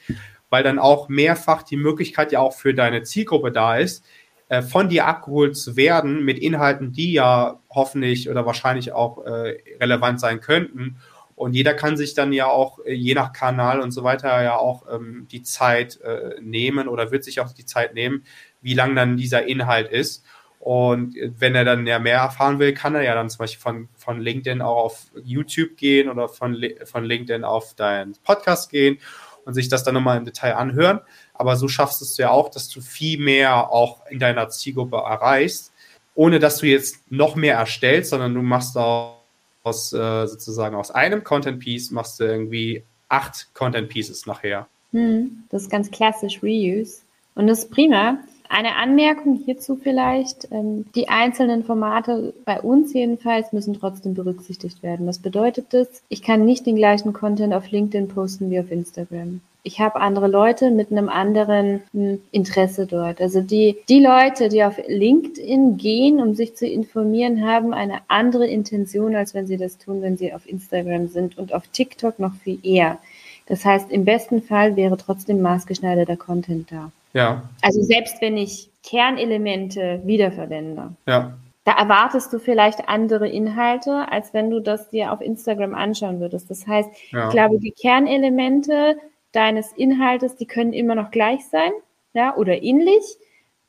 [0.50, 4.04] weil dann auch mehrfach die Möglichkeit ja auch für deine Zielgruppe da ist,
[4.50, 9.58] äh, von dir abgeholt zu werden mit Inhalten, die ja hoffentlich oder wahrscheinlich auch äh,
[9.80, 10.98] relevant sein könnten
[11.40, 14.58] und jeder kann sich dann ja auch, äh, je nach Kanal und so weiter, ja
[14.58, 18.26] auch ähm, die Zeit äh, nehmen oder wird sich auch die Zeit nehmen,
[18.62, 20.26] wie lang dann dieser Inhalt ist.
[20.60, 23.88] Und wenn er dann ja mehr erfahren will, kann er ja dann zum Beispiel von,
[23.96, 29.00] von LinkedIn auch auf YouTube gehen oder von, von LinkedIn auf deinen Podcast gehen
[29.46, 31.00] und sich das dann nochmal im Detail anhören.
[31.34, 34.98] Aber so schaffst du es ja auch, dass du viel mehr auch in deiner Zielgruppe
[34.98, 35.72] erreichst,
[36.16, 39.19] ohne dass du jetzt noch mehr erstellst, sondern du machst auch
[39.64, 44.68] aus äh, sozusagen aus einem Content Piece machst du irgendwie acht Content Pieces nachher.
[44.92, 47.02] Hm, das ist ganz klassisch Reuse.
[47.36, 48.20] Und das ist prima.
[48.48, 50.48] Eine Anmerkung hierzu vielleicht.
[50.52, 55.06] Ähm, die einzelnen Formate bei uns jedenfalls müssen trotzdem berücksichtigt werden.
[55.06, 55.88] Was bedeutet das?
[56.10, 60.28] Ich kann nicht den gleichen Content auf LinkedIn posten wie auf Instagram ich habe andere
[60.28, 63.22] Leute mit einem anderen hm, Interesse dort.
[63.22, 68.48] Also die, die Leute, die auf LinkedIn gehen, um sich zu informieren, haben eine andere
[68.48, 72.34] Intention, als wenn sie das tun, wenn sie auf Instagram sind und auf TikTok noch
[72.36, 73.00] viel eher.
[73.48, 76.92] Das heißt, im besten Fall wäre trotzdem maßgeschneiderter Content da.
[77.14, 77.44] Ja.
[77.62, 80.94] Also selbst wenn ich Kernelemente wiederverwende.
[81.08, 81.34] Ja.
[81.66, 86.50] Da erwartest du vielleicht andere Inhalte, als wenn du das dir auf Instagram anschauen würdest.
[86.50, 87.26] Das heißt, ja.
[87.26, 88.98] ich glaube, die Kernelemente
[89.32, 91.72] deines Inhaltes, die können immer noch gleich sein,
[92.14, 93.18] ja, oder ähnlich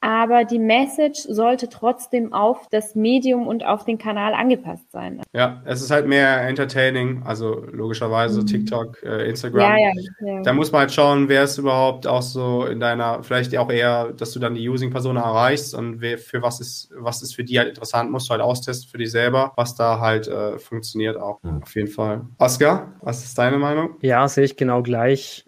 [0.00, 5.20] aber die Message sollte trotzdem auf das Medium und auf den Kanal angepasst sein.
[5.34, 8.46] Ja, es ist halt mehr entertaining, also logischerweise mhm.
[8.46, 9.60] TikTok, äh, Instagram.
[9.60, 10.42] Ja, ja, ja.
[10.42, 14.12] Da muss man halt schauen, wer ist überhaupt auch so in deiner, vielleicht auch eher,
[14.12, 17.58] dass du dann die Using-Persona erreichst und wer, für was ist, was ist für die
[17.58, 21.42] halt interessant, musst du halt austesten für dich selber, was da halt äh, funktioniert auch.
[21.42, 21.62] Mhm.
[21.62, 22.22] Auf jeden Fall.
[22.38, 23.96] Oscar, was ist deine Meinung?
[24.00, 25.44] Ja, sehe ich genau gleich.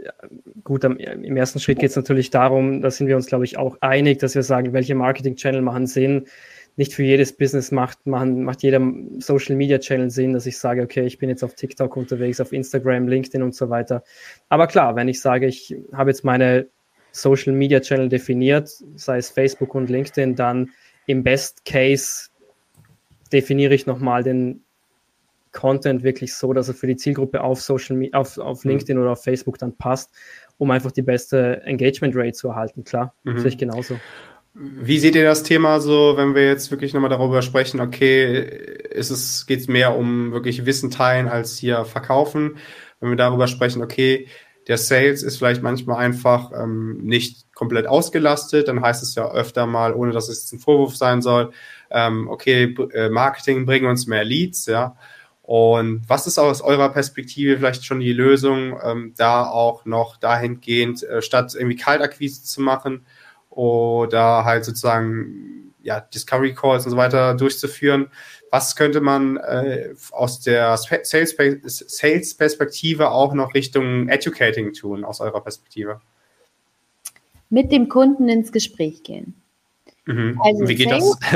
[0.63, 3.79] Gut, im ersten Schritt geht es natürlich darum, da sind wir uns, glaube ich, auch
[3.81, 6.27] einig, dass wir wir sagen, welche Marketing-Channel machen Sinn.
[6.77, 8.81] Nicht für jedes Business macht, machen, macht jeder
[9.19, 13.43] Social-Media-Channel Sinn, dass ich sage, okay, ich bin jetzt auf TikTok unterwegs, auf Instagram, LinkedIn
[13.43, 14.03] und so weiter.
[14.49, 16.67] Aber klar, wenn ich sage, ich habe jetzt meine
[17.13, 20.71] Social-Media-Channel definiert, sei es Facebook und LinkedIn, dann
[21.07, 22.31] im Best Case
[23.33, 24.65] definiere ich nochmal den
[25.53, 28.71] Content wirklich so, dass er für die Zielgruppe auf Social auf, auf mhm.
[28.71, 29.03] LinkedIn mhm.
[29.03, 30.11] oder auf Facebook dann passt,
[30.59, 32.85] um einfach die beste Engagement Rate zu erhalten.
[32.85, 33.39] Klar, mhm.
[33.39, 33.99] sehe ich genauso.
[34.55, 38.35] Wie seht ihr das Thema so, wenn wir jetzt wirklich nochmal darüber sprechen, okay,
[38.91, 42.59] ist es, geht es mehr um wirklich Wissen teilen als hier verkaufen?
[43.01, 44.29] Wenn wir darüber sprechen, okay,
[44.69, 49.67] der Sales ist vielleicht manchmal einfach ähm, nicht komplett ausgelastet, dann heißt es ja öfter
[49.67, 51.53] mal, ohne dass es ein Vorwurf sein soll,
[51.91, 54.97] ähm, okay, äh, Marketing bringen uns mehr Leads, ja.
[55.41, 61.03] Und was ist aus eurer Perspektive vielleicht schon die Lösung, ähm, da auch noch dahingehend,
[61.03, 63.07] äh, statt irgendwie Kaltakquise zu machen,
[63.55, 68.09] oder halt sozusagen ja, Discovery Calls und so weiter durchzuführen.
[68.51, 76.01] Was könnte man äh, aus der Sales-Perspektive auch noch Richtung Educating tun, aus eurer Perspektive?
[77.51, 79.35] Mit dem Kunden ins Gespräch gehen.
[80.07, 80.41] Mhm.
[80.43, 81.19] Also Wie geht Sales,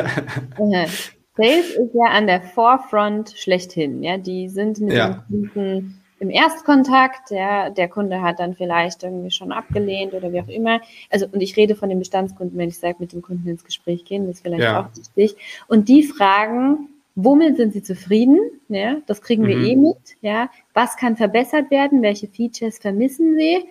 [0.58, 1.12] das?
[1.36, 4.02] Sales ist ja an der Forefront schlechthin.
[4.02, 5.24] Ja, die sind mit ja.
[5.28, 7.30] den Kunden im Erstkontakt.
[7.30, 10.80] Ja, der Kunde hat dann vielleicht irgendwie schon abgelehnt oder wie auch immer.
[11.10, 14.04] Also, und ich rede von den Bestandskunden, wenn ich sage, mit dem Kunden ins Gespräch
[14.04, 14.80] gehen, das ist vielleicht ja.
[14.80, 15.36] auch wichtig.
[15.68, 18.38] Und die fragen, womit sind sie zufrieden?
[18.68, 19.48] Ja, das kriegen mhm.
[19.48, 19.96] wir eh mit.
[20.20, 22.02] Ja, was kann verbessert werden?
[22.02, 23.64] Welche Features vermissen sie?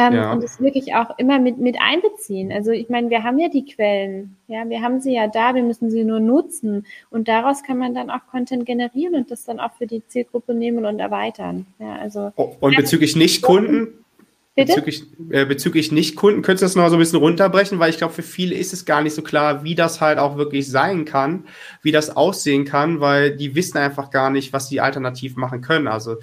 [0.00, 0.32] Ähm, ja.
[0.32, 2.52] Und es wirklich auch immer mit, mit einbeziehen.
[2.52, 5.62] Also ich meine, wir haben ja die Quellen, ja, wir haben sie ja da, wir
[5.62, 6.86] müssen sie nur nutzen.
[7.10, 10.54] Und daraus kann man dann auch Content generieren und das dann auch für die Zielgruppe
[10.54, 11.66] nehmen und erweitern.
[11.78, 13.88] Ja, also, oh, und bezüglich Nicht-Kunden,
[14.56, 18.12] Bezüglich, äh, bezüglich Nicht-Kunden, könntest du das noch so ein bisschen runterbrechen, weil ich glaube,
[18.12, 21.44] für viele ist es gar nicht so klar, wie das halt auch wirklich sein kann,
[21.82, 25.86] wie das aussehen kann, weil die wissen einfach gar nicht, was sie alternativ machen können.
[25.86, 26.16] Also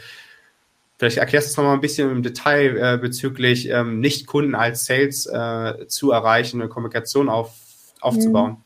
[0.98, 5.28] Vielleicht erklärst du es nochmal ein bisschen im Detail äh, bezüglich ähm, Nicht-Kunden als Sales
[5.28, 7.54] äh, zu erreichen, eine Kommunikation auf,
[8.02, 8.58] aufzubauen.
[8.58, 8.64] Hm.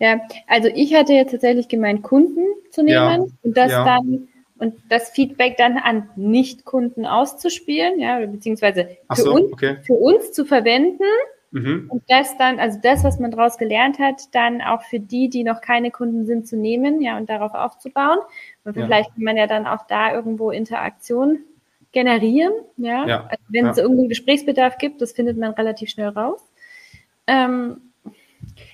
[0.00, 3.26] Ja, also ich hatte jetzt tatsächlich gemeint, Kunden zu nehmen ja.
[3.42, 3.84] und das ja.
[3.84, 4.28] dann
[4.58, 9.76] und das Feedback dann an Nicht-Kunden auszuspielen, ja, beziehungsweise für, so, uns, okay.
[9.86, 11.04] für uns zu verwenden
[11.52, 11.86] mhm.
[11.88, 15.44] und das dann, also das, was man daraus gelernt hat, dann auch für die, die
[15.44, 18.18] noch keine Kunden sind, zu nehmen, ja, und darauf aufzubauen.
[18.64, 18.84] Und ja.
[18.84, 21.38] vielleicht kann man ja dann auch da irgendwo Interaktion
[21.92, 22.52] generieren.
[22.76, 23.20] Ja, ja.
[23.24, 23.82] Also wenn es ja.
[23.82, 26.40] irgendwie Gesprächsbedarf gibt, das findet man relativ schnell raus.
[27.26, 27.78] Ähm,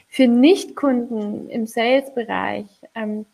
[0.09, 3.27] für Nichtkunden im Sales-Bereich, ähm,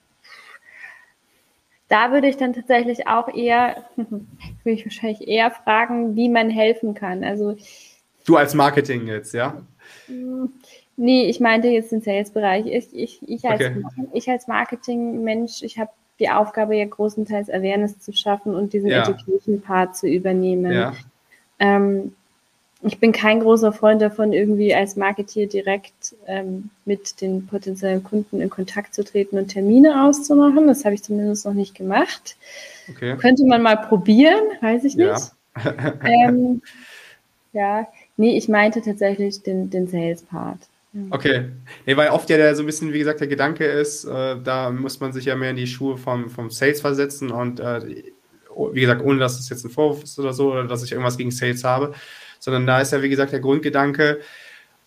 [1.88, 4.20] da würde ich dann tatsächlich auch eher, würde
[4.64, 7.24] ich wahrscheinlich eher fragen, wie man helfen kann.
[7.24, 7.56] Also
[8.24, 9.60] du als Marketing jetzt, ja?
[10.96, 12.66] Nee, ich meinte jetzt den Sales-Bereich.
[12.66, 13.84] Ich, ich, ich, als, okay.
[14.12, 19.02] ich als Marketing-Mensch, ich habe die Aufgabe ja großenteils Awareness zu schaffen und diesen ja.
[19.02, 20.72] Education-Part zu übernehmen.
[20.72, 20.92] Ja.
[21.58, 22.12] Ähm,
[22.82, 28.40] ich bin kein großer Freund davon, irgendwie als Marketeer direkt ähm, mit den potenziellen Kunden
[28.40, 30.66] in Kontakt zu treten und Termine auszumachen.
[30.66, 32.36] Das habe ich zumindest noch nicht gemacht.
[32.88, 33.16] Okay.
[33.18, 35.32] Könnte man mal probieren, weiß ich nicht.
[35.62, 36.62] Ja, ähm,
[37.52, 37.86] ja.
[38.16, 40.60] nee, ich meinte tatsächlich den, den Sales-Part.
[41.10, 41.50] Okay.
[41.86, 44.70] Nee, weil oft ja der, so ein bisschen, wie gesagt, der Gedanke ist, äh, da
[44.70, 48.02] muss man sich ja mehr in die Schuhe vom, vom Sales versetzen und äh,
[48.72, 51.16] wie gesagt, ohne dass es jetzt ein Vorwurf ist oder so, oder dass ich irgendwas
[51.16, 51.94] gegen Sales habe,
[52.40, 54.20] sondern da ist ja, wie gesagt, der Grundgedanke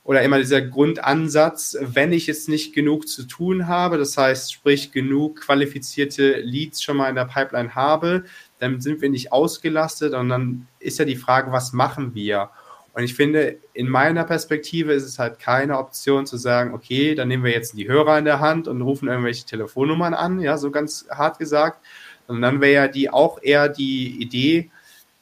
[0.04, 4.92] oder immer dieser Grundansatz, wenn ich jetzt nicht genug zu tun habe, das heißt, sprich,
[4.92, 8.26] genug qualifizierte Leads schon mal in der Pipeline habe,
[8.60, 12.50] dann sind wir nicht ausgelastet und dann ist ja die Frage, was machen wir?
[12.94, 17.28] Und ich finde, in meiner Perspektive ist es halt keine Option zu sagen, okay, dann
[17.28, 20.70] nehmen wir jetzt die Hörer in der Hand und rufen irgendwelche Telefonnummern an, ja, so
[20.70, 21.84] ganz hart gesagt.
[22.28, 24.70] Und dann wäre ja die auch eher die Idee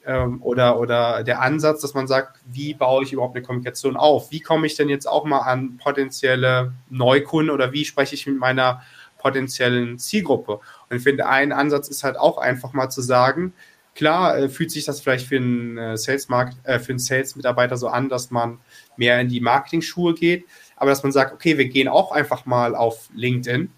[0.05, 4.31] ähm, oder, oder der Ansatz, dass man sagt, wie baue ich überhaupt eine Kommunikation auf?
[4.31, 8.37] Wie komme ich denn jetzt auch mal an potenzielle Neukunden oder wie spreche ich mit
[8.37, 8.81] meiner
[9.17, 10.59] potenziellen Zielgruppe?
[10.89, 13.53] Und ich finde, ein Ansatz ist halt auch einfach mal zu sagen,
[14.01, 16.27] Klar äh, fühlt sich das vielleicht für einen äh, Sales
[16.63, 18.57] äh, für einen Sales-Mitarbeiter so an, dass man
[18.97, 22.73] mehr in die Marketing-Schuhe geht, aber dass man sagt, okay, wir gehen auch einfach mal
[22.73, 23.69] auf LinkedIn.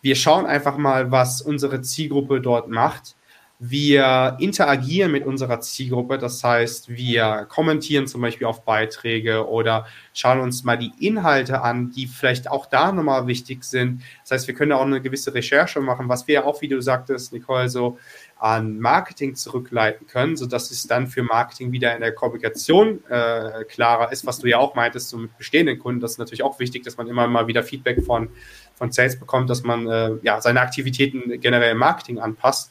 [0.00, 3.16] Wir schauen einfach mal, was unsere Zielgruppe dort macht.
[3.58, 10.40] Wir interagieren mit unserer Zielgruppe, das heißt, wir kommentieren zum Beispiel auf Beiträge oder schauen
[10.40, 14.02] uns mal die Inhalte an, die vielleicht auch da nochmal wichtig sind.
[14.24, 17.32] Das heißt, wir können auch eine gewisse Recherche machen, was wir auch, wie du sagtest,
[17.32, 17.96] Nicole, so
[18.38, 24.12] an Marketing zurückleiten können, sodass es dann für Marketing wieder in der Kommunikation äh, klarer
[24.12, 26.00] ist, was du ja auch meintest, so mit bestehenden Kunden.
[26.00, 28.28] Das ist natürlich auch wichtig, dass man immer mal wieder Feedback von,
[28.74, 32.70] von Sales bekommt, dass man äh, ja, seine Aktivitäten generell im Marketing anpasst.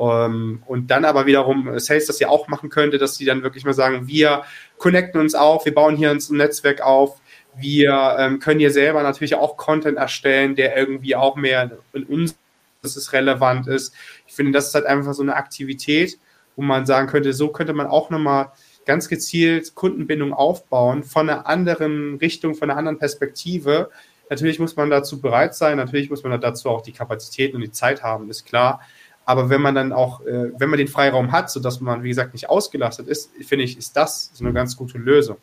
[0.00, 3.42] Um, ähm, und dann aber wiederum Sales das ja auch machen könnte, dass sie dann
[3.42, 4.44] wirklich mal sagen, wir
[4.78, 7.20] connecten uns auf, wir bauen hier ein Netzwerk auf,
[7.54, 12.34] wir ähm, können hier selber natürlich auch Content erstellen, der irgendwie auch mehr in uns
[12.82, 13.94] dass es relevant ist.
[14.26, 16.18] Ich finde, das ist halt einfach so eine Aktivität,
[16.56, 18.52] wo man sagen könnte, so könnte man auch nochmal
[18.86, 23.90] ganz gezielt Kundenbindung aufbauen von einer anderen Richtung, von einer anderen Perspektive.
[24.30, 27.70] Natürlich muss man dazu bereit sein, natürlich muss man dazu auch die Kapazität und die
[27.70, 28.80] Zeit haben, ist klar.
[29.24, 32.32] Aber wenn man dann auch, äh, wenn man den Freiraum hat, sodass man, wie gesagt,
[32.32, 35.36] nicht ausgelastet ist, finde ich, ist das so eine ganz gute Lösung.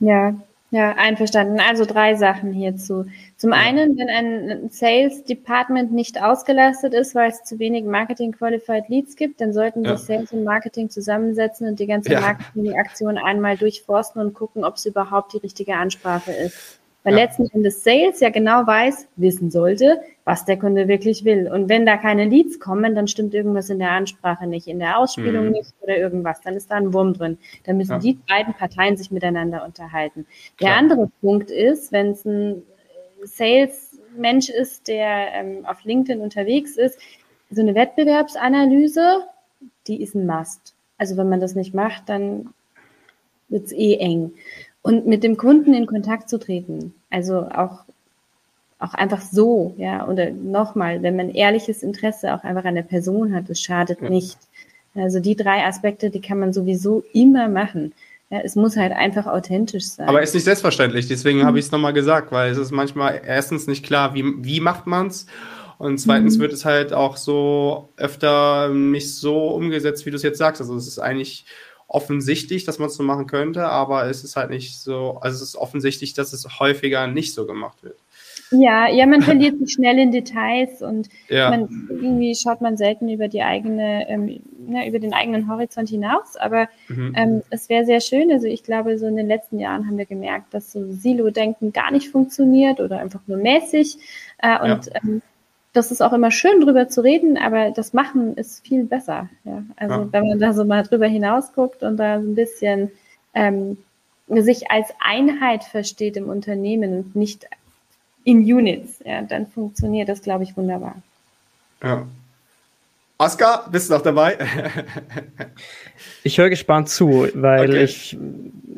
[0.00, 0.34] Ja,
[0.72, 1.60] ja, einverstanden.
[1.60, 3.04] Also drei Sachen hierzu.
[3.36, 8.88] Zum einen, wenn ein Sales Department nicht ausgelastet ist, weil es zu wenig Marketing Qualified
[8.88, 9.98] Leads gibt, dann sollten ja.
[9.98, 12.20] sich Sales und Marketing zusammensetzen und die ganze ja.
[12.20, 16.80] Marketing-Aktion einmal durchforsten und gucken, ob es überhaupt die richtige Ansprache ist.
[17.04, 17.24] Weil ja.
[17.24, 21.50] letzten Endes Sales ja genau weiß, wissen sollte, was der Kunde wirklich will.
[21.52, 24.98] Und wenn da keine Leads kommen, dann stimmt irgendwas in der Ansprache nicht, in der
[24.98, 25.52] Ausspielung mhm.
[25.52, 26.40] nicht oder irgendwas.
[26.42, 27.38] Dann ist da ein Wurm drin.
[27.64, 27.98] Dann müssen ja.
[27.98, 30.26] die beiden Parteien sich miteinander unterhalten.
[30.56, 30.70] Klar.
[30.70, 32.62] Der andere Punkt ist, wenn es ein
[33.24, 36.98] Sales Mensch ist, der ähm, auf LinkedIn unterwegs ist,
[37.50, 39.22] so eine Wettbewerbsanalyse,
[39.86, 40.74] die ist ein Must.
[40.98, 42.50] Also wenn man das nicht macht, dann
[43.48, 44.32] wird es eh eng.
[44.82, 47.84] Und mit dem Kunden in Kontakt zu treten, also auch,
[48.80, 53.32] auch einfach so, ja, oder nochmal, wenn man ehrliches Interesse auch einfach an der Person
[53.32, 54.10] hat, das schadet ja.
[54.10, 54.38] nicht.
[54.94, 57.92] Also die drei Aspekte, die kann man sowieso immer machen.
[58.28, 60.08] Ja, es muss halt einfach authentisch sein.
[60.08, 61.44] Aber ist nicht selbstverständlich, deswegen mhm.
[61.44, 64.86] habe ich es nochmal gesagt, weil es ist manchmal erstens nicht klar, wie, wie macht
[64.86, 65.26] man es
[65.82, 66.42] und zweitens mhm.
[66.42, 70.60] wird es halt auch so öfter nicht so umgesetzt, wie du es jetzt sagst.
[70.60, 71.44] Also es ist eigentlich
[71.92, 75.42] offensichtlich, dass man es so machen könnte, aber es ist halt nicht so, also es
[75.42, 77.98] ist offensichtlich, dass es häufiger nicht so gemacht wird.
[78.50, 81.50] Ja, ja, man verliert sich schnell in Details und ja.
[81.50, 86.36] man, irgendwie schaut man selten über die eigene, ähm, ne, über den eigenen Horizont hinaus.
[86.36, 87.14] Aber mhm.
[87.16, 88.30] ähm, es wäre sehr schön.
[88.30, 91.90] Also ich glaube, so in den letzten Jahren haben wir gemerkt, dass so Silo-Denken gar
[91.90, 93.96] nicht funktioniert oder einfach nur mäßig.
[94.38, 94.92] Äh, und ja.
[95.02, 95.22] ähm,
[95.72, 99.28] das ist auch immer schön, drüber zu reden, aber das Machen ist viel besser.
[99.44, 99.62] Ja?
[99.76, 100.08] Also ja.
[100.12, 102.90] wenn man da so mal drüber hinausguckt und da so ein bisschen
[103.34, 103.78] ähm,
[104.28, 107.46] sich als Einheit versteht im Unternehmen und nicht
[108.24, 110.96] in Units, ja, dann funktioniert das, glaube ich, wunderbar.
[111.82, 112.06] Ja.
[113.18, 114.36] Oskar, bist du noch dabei?
[116.24, 117.84] ich höre gespannt zu, weil okay.
[117.84, 118.18] ich,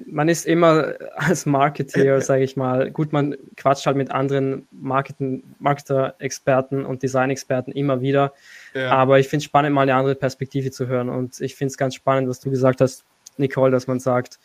[0.06, 6.84] man ist immer als Marketeer, sage ich mal, gut, man quatscht halt mit anderen Marketer-Experten
[6.84, 8.34] und Design-Experten immer wieder.
[8.74, 8.90] Ja.
[8.90, 11.08] Aber ich finde es spannend, mal eine andere Perspektive zu hören.
[11.08, 13.04] Und ich finde es ganz spannend, was du gesagt hast,
[13.38, 14.38] Nicole, dass man sagt,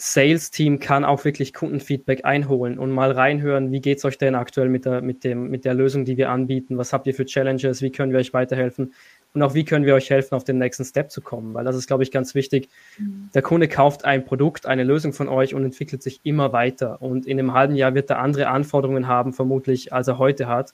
[0.00, 4.70] Sales-Team kann auch wirklich Kundenfeedback einholen und mal reinhören, wie geht es euch denn aktuell
[4.70, 6.78] mit der, mit, dem, mit der Lösung, die wir anbieten?
[6.78, 7.82] Was habt ihr für Challenges?
[7.82, 8.94] Wie können wir euch weiterhelfen?
[9.34, 11.52] Und auch wie können wir euch helfen, auf den nächsten Step zu kommen?
[11.52, 12.70] Weil das ist, glaube ich, ganz wichtig.
[12.96, 13.28] Mhm.
[13.34, 17.02] Der Kunde kauft ein Produkt, eine Lösung von euch und entwickelt sich immer weiter.
[17.02, 20.72] Und in einem halben Jahr wird er andere Anforderungen haben, vermutlich, als er heute hat.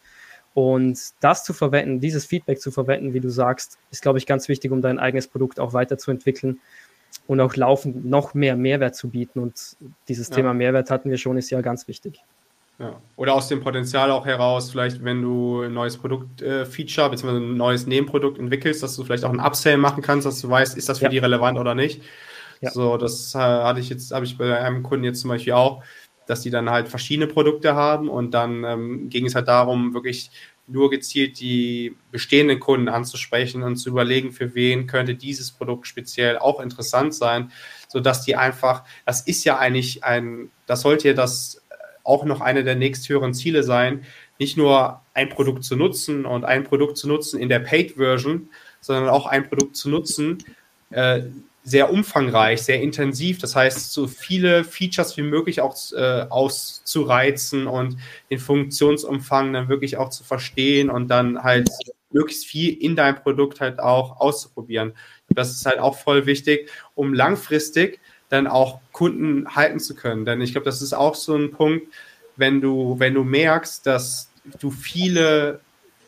[0.55, 4.49] Und das zu verwenden, dieses Feedback zu verwenden, wie du sagst, ist, glaube ich, ganz
[4.49, 6.61] wichtig, um dein eigenes Produkt auch weiterzuentwickeln
[7.27, 9.41] und auch laufend noch mehr Mehrwert zu bieten.
[9.41, 9.77] Und
[10.09, 10.37] dieses ja.
[10.37, 12.21] Thema Mehrwert hatten wir schon, ist ja ganz wichtig.
[12.79, 13.01] Ja.
[13.17, 17.37] Oder aus dem Potenzial auch heraus, vielleicht wenn du ein neues Produkt-Feature äh, bzw.
[17.39, 20.77] ein neues Nebenprodukt entwickelst, dass du vielleicht auch ein Upsell machen kannst, dass du weißt,
[20.77, 21.11] ist das für ja.
[21.11, 22.03] die relevant oder nicht.
[22.61, 22.71] Ja.
[22.71, 25.83] So, das äh, hatte ich jetzt, habe ich bei einem Kunden jetzt zum Beispiel auch,
[26.27, 30.31] dass die dann halt verschiedene Produkte haben und dann ähm, ging es halt darum, wirklich
[30.67, 36.39] nur gezielt die bestehenden Kunden anzusprechen und zu überlegen, für wen könnte dieses Produkt speziell
[36.39, 37.53] auch interessant sein,
[37.89, 41.63] so dass die einfach, das ist ja eigentlich ein, das sollte ja das
[42.03, 44.05] auch noch eine der nächsthöheren Ziele sein,
[44.39, 48.49] nicht nur ein Produkt zu nutzen und ein Produkt zu nutzen in der Paid-Version,
[48.81, 50.39] sondern auch ein Produkt zu nutzen,
[50.91, 51.23] äh,
[51.69, 53.39] sehr umfangreich, sehr intensiv.
[53.39, 57.99] Das heißt, so viele Features wie möglich auch äh, auszureizen und
[58.31, 61.69] den Funktionsumfang dann wirklich auch zu verstehen und dann halt
[62.13, 64.93] möglichst viel in deinem Produkt halt auch auszuprobieren.
[65.29, 67.99] Das ist halt auch voll wichtig, um langfristig
[68.29, 70.25] dann auch Kunden halten zu können.
[70.25, 71.89] Denn ich glaube, das ist auch so ein Punkt,
[72.37, 75.59] wenn du, wenn du merkst, dass du viele,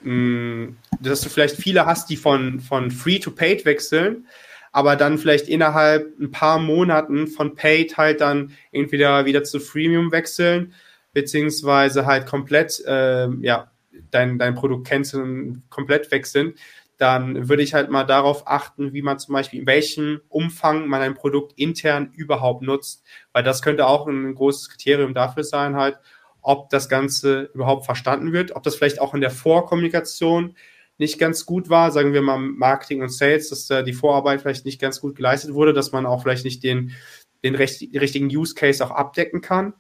[0.03, 4.25] mh, mm, dass du vielleicht viele hast, die von, von Free to Paid wechseln,
[4.79, 10.13] aber dann vielleicht innerhalb ein paar Monaten von Paid halt dann entweder wieder zu Freemium
[10.13, 10.73] wechseln,
[11.13, 13.73] beziehungsweise halt komplett, äh, ja,
[14.13, 16.55] dein, dein Produkt canceln, komplett wechseln,
[16.97, 21.03] dann würde ich halt mal darauf achten, wie man zum Beispiel, in welchem Umfang man
[21.03, 25.99] ein Produkt intern überhaupt nutzt, weil das könnte auch ein großes Kriterium dafür sein, halt,
[26.41, 30.55] ob das Ganze überhaupt verstanden wird, ob das vielleicht auch in der Vorkommunikation
[30.99, 34.65] nicht ganz gut war, sagen wir mal Marketing und Sales, dass da die Vorarbeit vielleicht
[34.65, 36.93] nicht ganz gut geleistet wurde, dass man auch vielleicht nicht den,
[37.45, 39.75] den richtigen Use Case auch abdecken kann.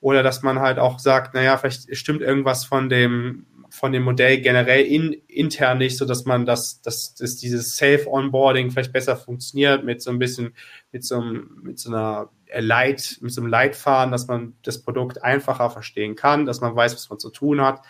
[0.00, 4.40] Oder dass man halt auch sagt, naja, vielleicht stimmt irgendwas von dem, von dem Modell
[4.40, 9.84] generell in, intern nicht, so dass man das, dass, dass dieses Self-Onboarding vielleicht besser funktioniert
[9.84, 10.54] mit so ein bisschen,
[10.92, 15.22] mit so, einem, mit so einer Leit, mit so einem Leitfaden, dass man das Produkt
[15.22, 17.80] einfacher verstehen kann, dass man weiß, was man zu tun hat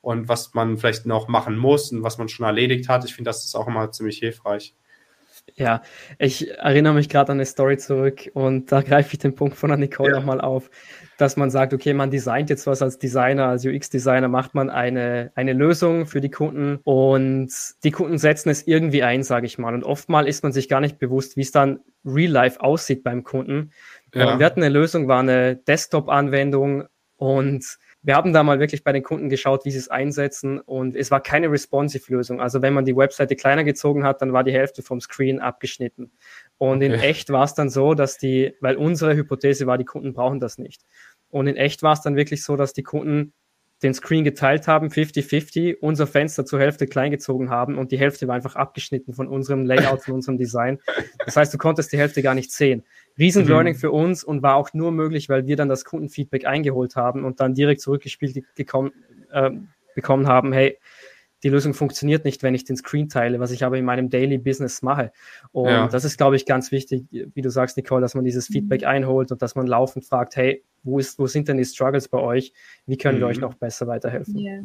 [0.00, 3.04] und was man vielleicht noch machen muss und was man schon erledigt hat.
[3.04, 4.74] Ich finde, das ist auch immer ziemlich hilfreich.
[5.56, 5.82] Ja,
[6.18, 9.70] ich erinnere mich gerade an eine Story zurück und da greife ich den Punkt von
[9.70, 10.18] der Nicole ja.
[10.18, 10.70] nochmal auf,
[11.16, 15.32] dass man sagt, okay, man designt jetzt was als Designer, als UX-Designer, macht man eine,
[15.34, 17.50] eine Lösung für die Kunden und
[17.82, 19.74] die Kunden setzen es irgendwie ein, sage ich mal.
[19.74, 23.24] Und oftmal ist man sich gar nicht bewusst, wie es dann real life aussieht beim
[23.24, 23.70] Kunden.
[24.14, 24.38] Ja.
[24.38, 26.84] Wir hatten eine Lösung, war eine Desktop-Anwendung
[27.16, 30.94] und wir haben da mal wirklich bei den Kunden geschaut, wie sie es einsetzen und
[30.94, 32.40] es war keine responsive Lösung.
[32.40, 36.12] Also wenn man die Webseite kleiner gezogen hat, dann war die Hälfte vom Screen abgeschnitten.
[36.58, 36.86] Und okay.
[36.86, 40.38] in echt war es dann so, dass die, weil unsere Hypothese war, die Kunden brauchen
[40.40, 40.84] das nicht.
[41.28, 43.32] Und in echt war es dann wirklich so, dass die Kunden
[43.82, 48.26] den Screen geteilt haben, 50-50, unser Fenster zur Hälfte klein gezogen haben und die Hälfte
[48.26, 50.80] war einfach abgeschnitten von unserem Layout, von unserem Design.
[51.24, 52.84] Das heißt, du konntest die Hälfte gar nicht sehen.
[53.18, 53.48] Riesen mhm.
[53.48, 57.24] Learning für uns und war auch nur möglich, weil wir dann das Kundenfeedback eingeholt haben
[57.24, 58.92] und dann direkt zurückgespielt gekommen,
[59.32, 59.50] äh,
[59.94, 60.78] bekommen haben, hey,
[61.42, 64.38] die Lösung funktioniert nicht, wenn ich den Screen teile, was ich aber in meinem Daily
[64.38, 65.12] Business mache.
[65.52, 65.88] Und ja.
[65.88, 68.88] das ist, glaube ich, ganz wichtig, wie du sagst, Nicole, dass man dieses Feedback mhm.
[68.88, 72.18] einholt und dass man laufend fragt, hey, wo, ist, wo sind denn die Struggles bei
[72.18, 72.52] euch?
[72.86, 73.22] Wie können mhm.
[73.22, 73.42] wir euch mhm.
[73.42, 74.36] noch besser weiterhelfen?
[74.38, 74.62] Ja.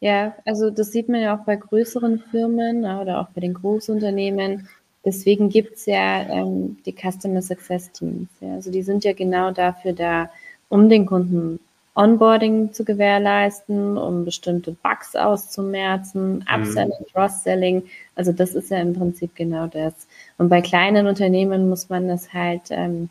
[0.00, 4.68] ja, also das sieht man ja auch bei größeren Firmen oder auch bei den Großunternehmen.
[5.04, 8.28] Deswegen gibt es ja ähm, die Customer Success Teams.
[8.40, 8.54] Ja.
[8.54, 10.30] Also die sind ja genau dafür da,
[10.68, 11.60] um den Kunden
[11.96, 16.44] Onboarding zu gewährleisten, um bestimmte Bugs auszumerzen, mhm.
[16.52, 17.06] Upselling, mhm.
[17.12, 17.82] Cross-Selling.
[18.16, 19.94] Also das ist ja im Prinzip genau das.
[20.38, 23.10] Und bei kleinen Unternehmen muss man das halt, ähm,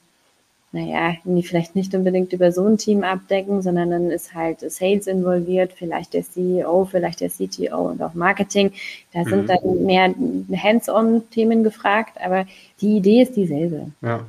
[0.73, 1.13] naja,
[1.43, 6.15] vielleicht nicht unbedingt über so ein Team abdecken, sondern dann ist halt Sales involviert, vielleicht
[6.15, 8.71] der CEO, vielleicht der CTO und auch Marketing.
[9.13, 9.29] Da mhm.
[9.29, 10.13] sind dann mehr
[10.51, 12.47] Hands-on-Themen gefragt, aber
[12.81, 13.91] die Idee ist dieselbe.
[14.01, 14.25] Ja.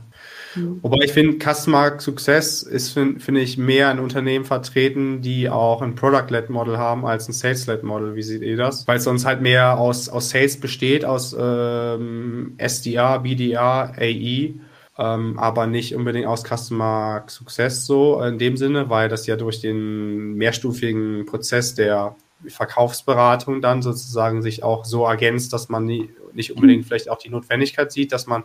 [0.55, 0.81] Mhm.
[0.83, 5.81] Wobei ich finde, Customer Success ist, finde find ich, mehr ein Unternehmen vertreten, die auch
[5.81, 8.17] ein Product-led Model haben als ein Sales-led Model.
[8.17, 8.87] Wie seht ihr das?
[8.87, 14.55] Weil es sonst halt mehr aus, aus Sales besteht, aus ähm, SDR, BDR, AE.
[14.97, 19.61] Ähm, aber nicht unbedingt aus Customer Success so in dem Sinne, weil das ja durch
[19.61, 22.15] den mehrstufigen Prozess der
[22.47, 27.31] Verkaufsberatung dann sozusagen sich auch so ergänzt, dass man nie, nicht unbedingt vielleicht auch die
[27.31, 28.45] Notwendigkeit sieht, dass man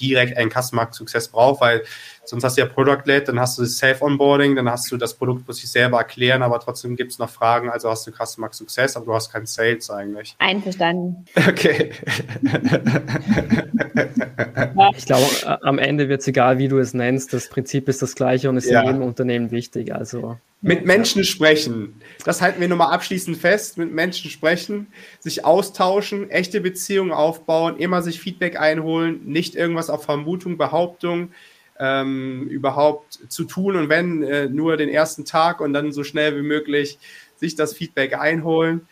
[0.00, 1.82] direkt einen Customer Success braucht, weil
[2.24, 5.46] sonst hast du ja Product-led, dann hast du das Self-Onboarding, dann hast du das Produkt
[5.46, 8.96] muss sich selber erklären, aber trotzdem gibt es noch Fragen, also hast du Customer Success,
[8.96, 10.36] aber du hast keinen Sales eigentlich.
[10.38, 11.24] Einverstanden.
[11.34, 11.92] Okay.
[14.96, 15.26] ich glaube,
[15.62, 18.56] am Ende wird es egal, wie du es nennst, das Prinzip ist das gleiche und
[18.56, 18.80] ist ja.
[18.80, 22.00] in jedem Unternehmen wichtig, also mit Menschen sprechen.
[22.24, 23.78] Das halten wir nochmal abschließend fest.
[23.78, 24.88] Mit Menschen sprechen,
[25.18, 31.32] sich austauschen, echte Beziehungen aufbauen, immer sich Feedback einholen, nicht irgendwas auf Vermutung, Behauptung
[31.78, 36.36] ähm, überhaupt zu tun und wenn äh, nur den ersten Tag und dann so schnell
[36.36, 36.98] wie möglich
[37.36, 38.86] sich das Feedback einholen.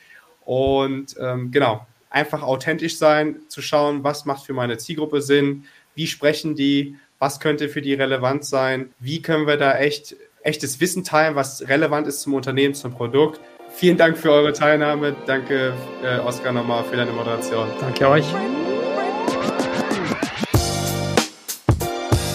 [0.47, 5.65] Und ähm, genau, einfach authentisch sein, zu schauen, was macht für meine Zielgruppe Sinn,
[5.95, 10.17] wie sprechen die, was könnte für die relevant sein, wie können wir da echt
[10.49, 13.41] echtes Wissen teilen, was relevant ist zum Unternehmen, zum Produkt.
[13.75, 15.15] Vielen Dank für eure Teilnahme.
[15.27, 17.69] Danke, äh, Oskar, nochmal für deine Moderation.
[17.81, 18.25] Danke euch.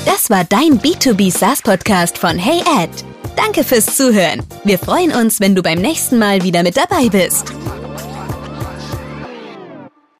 [0.06, 2.92] Das war dein B2B SaaS Podcast von Hey Ed.
[3.36, 4.42] Danke fürs Zuhören.
[4.64, 7.52] Wir freuen uns, wenn du beim nächsten Mal wieder mit dabei bist.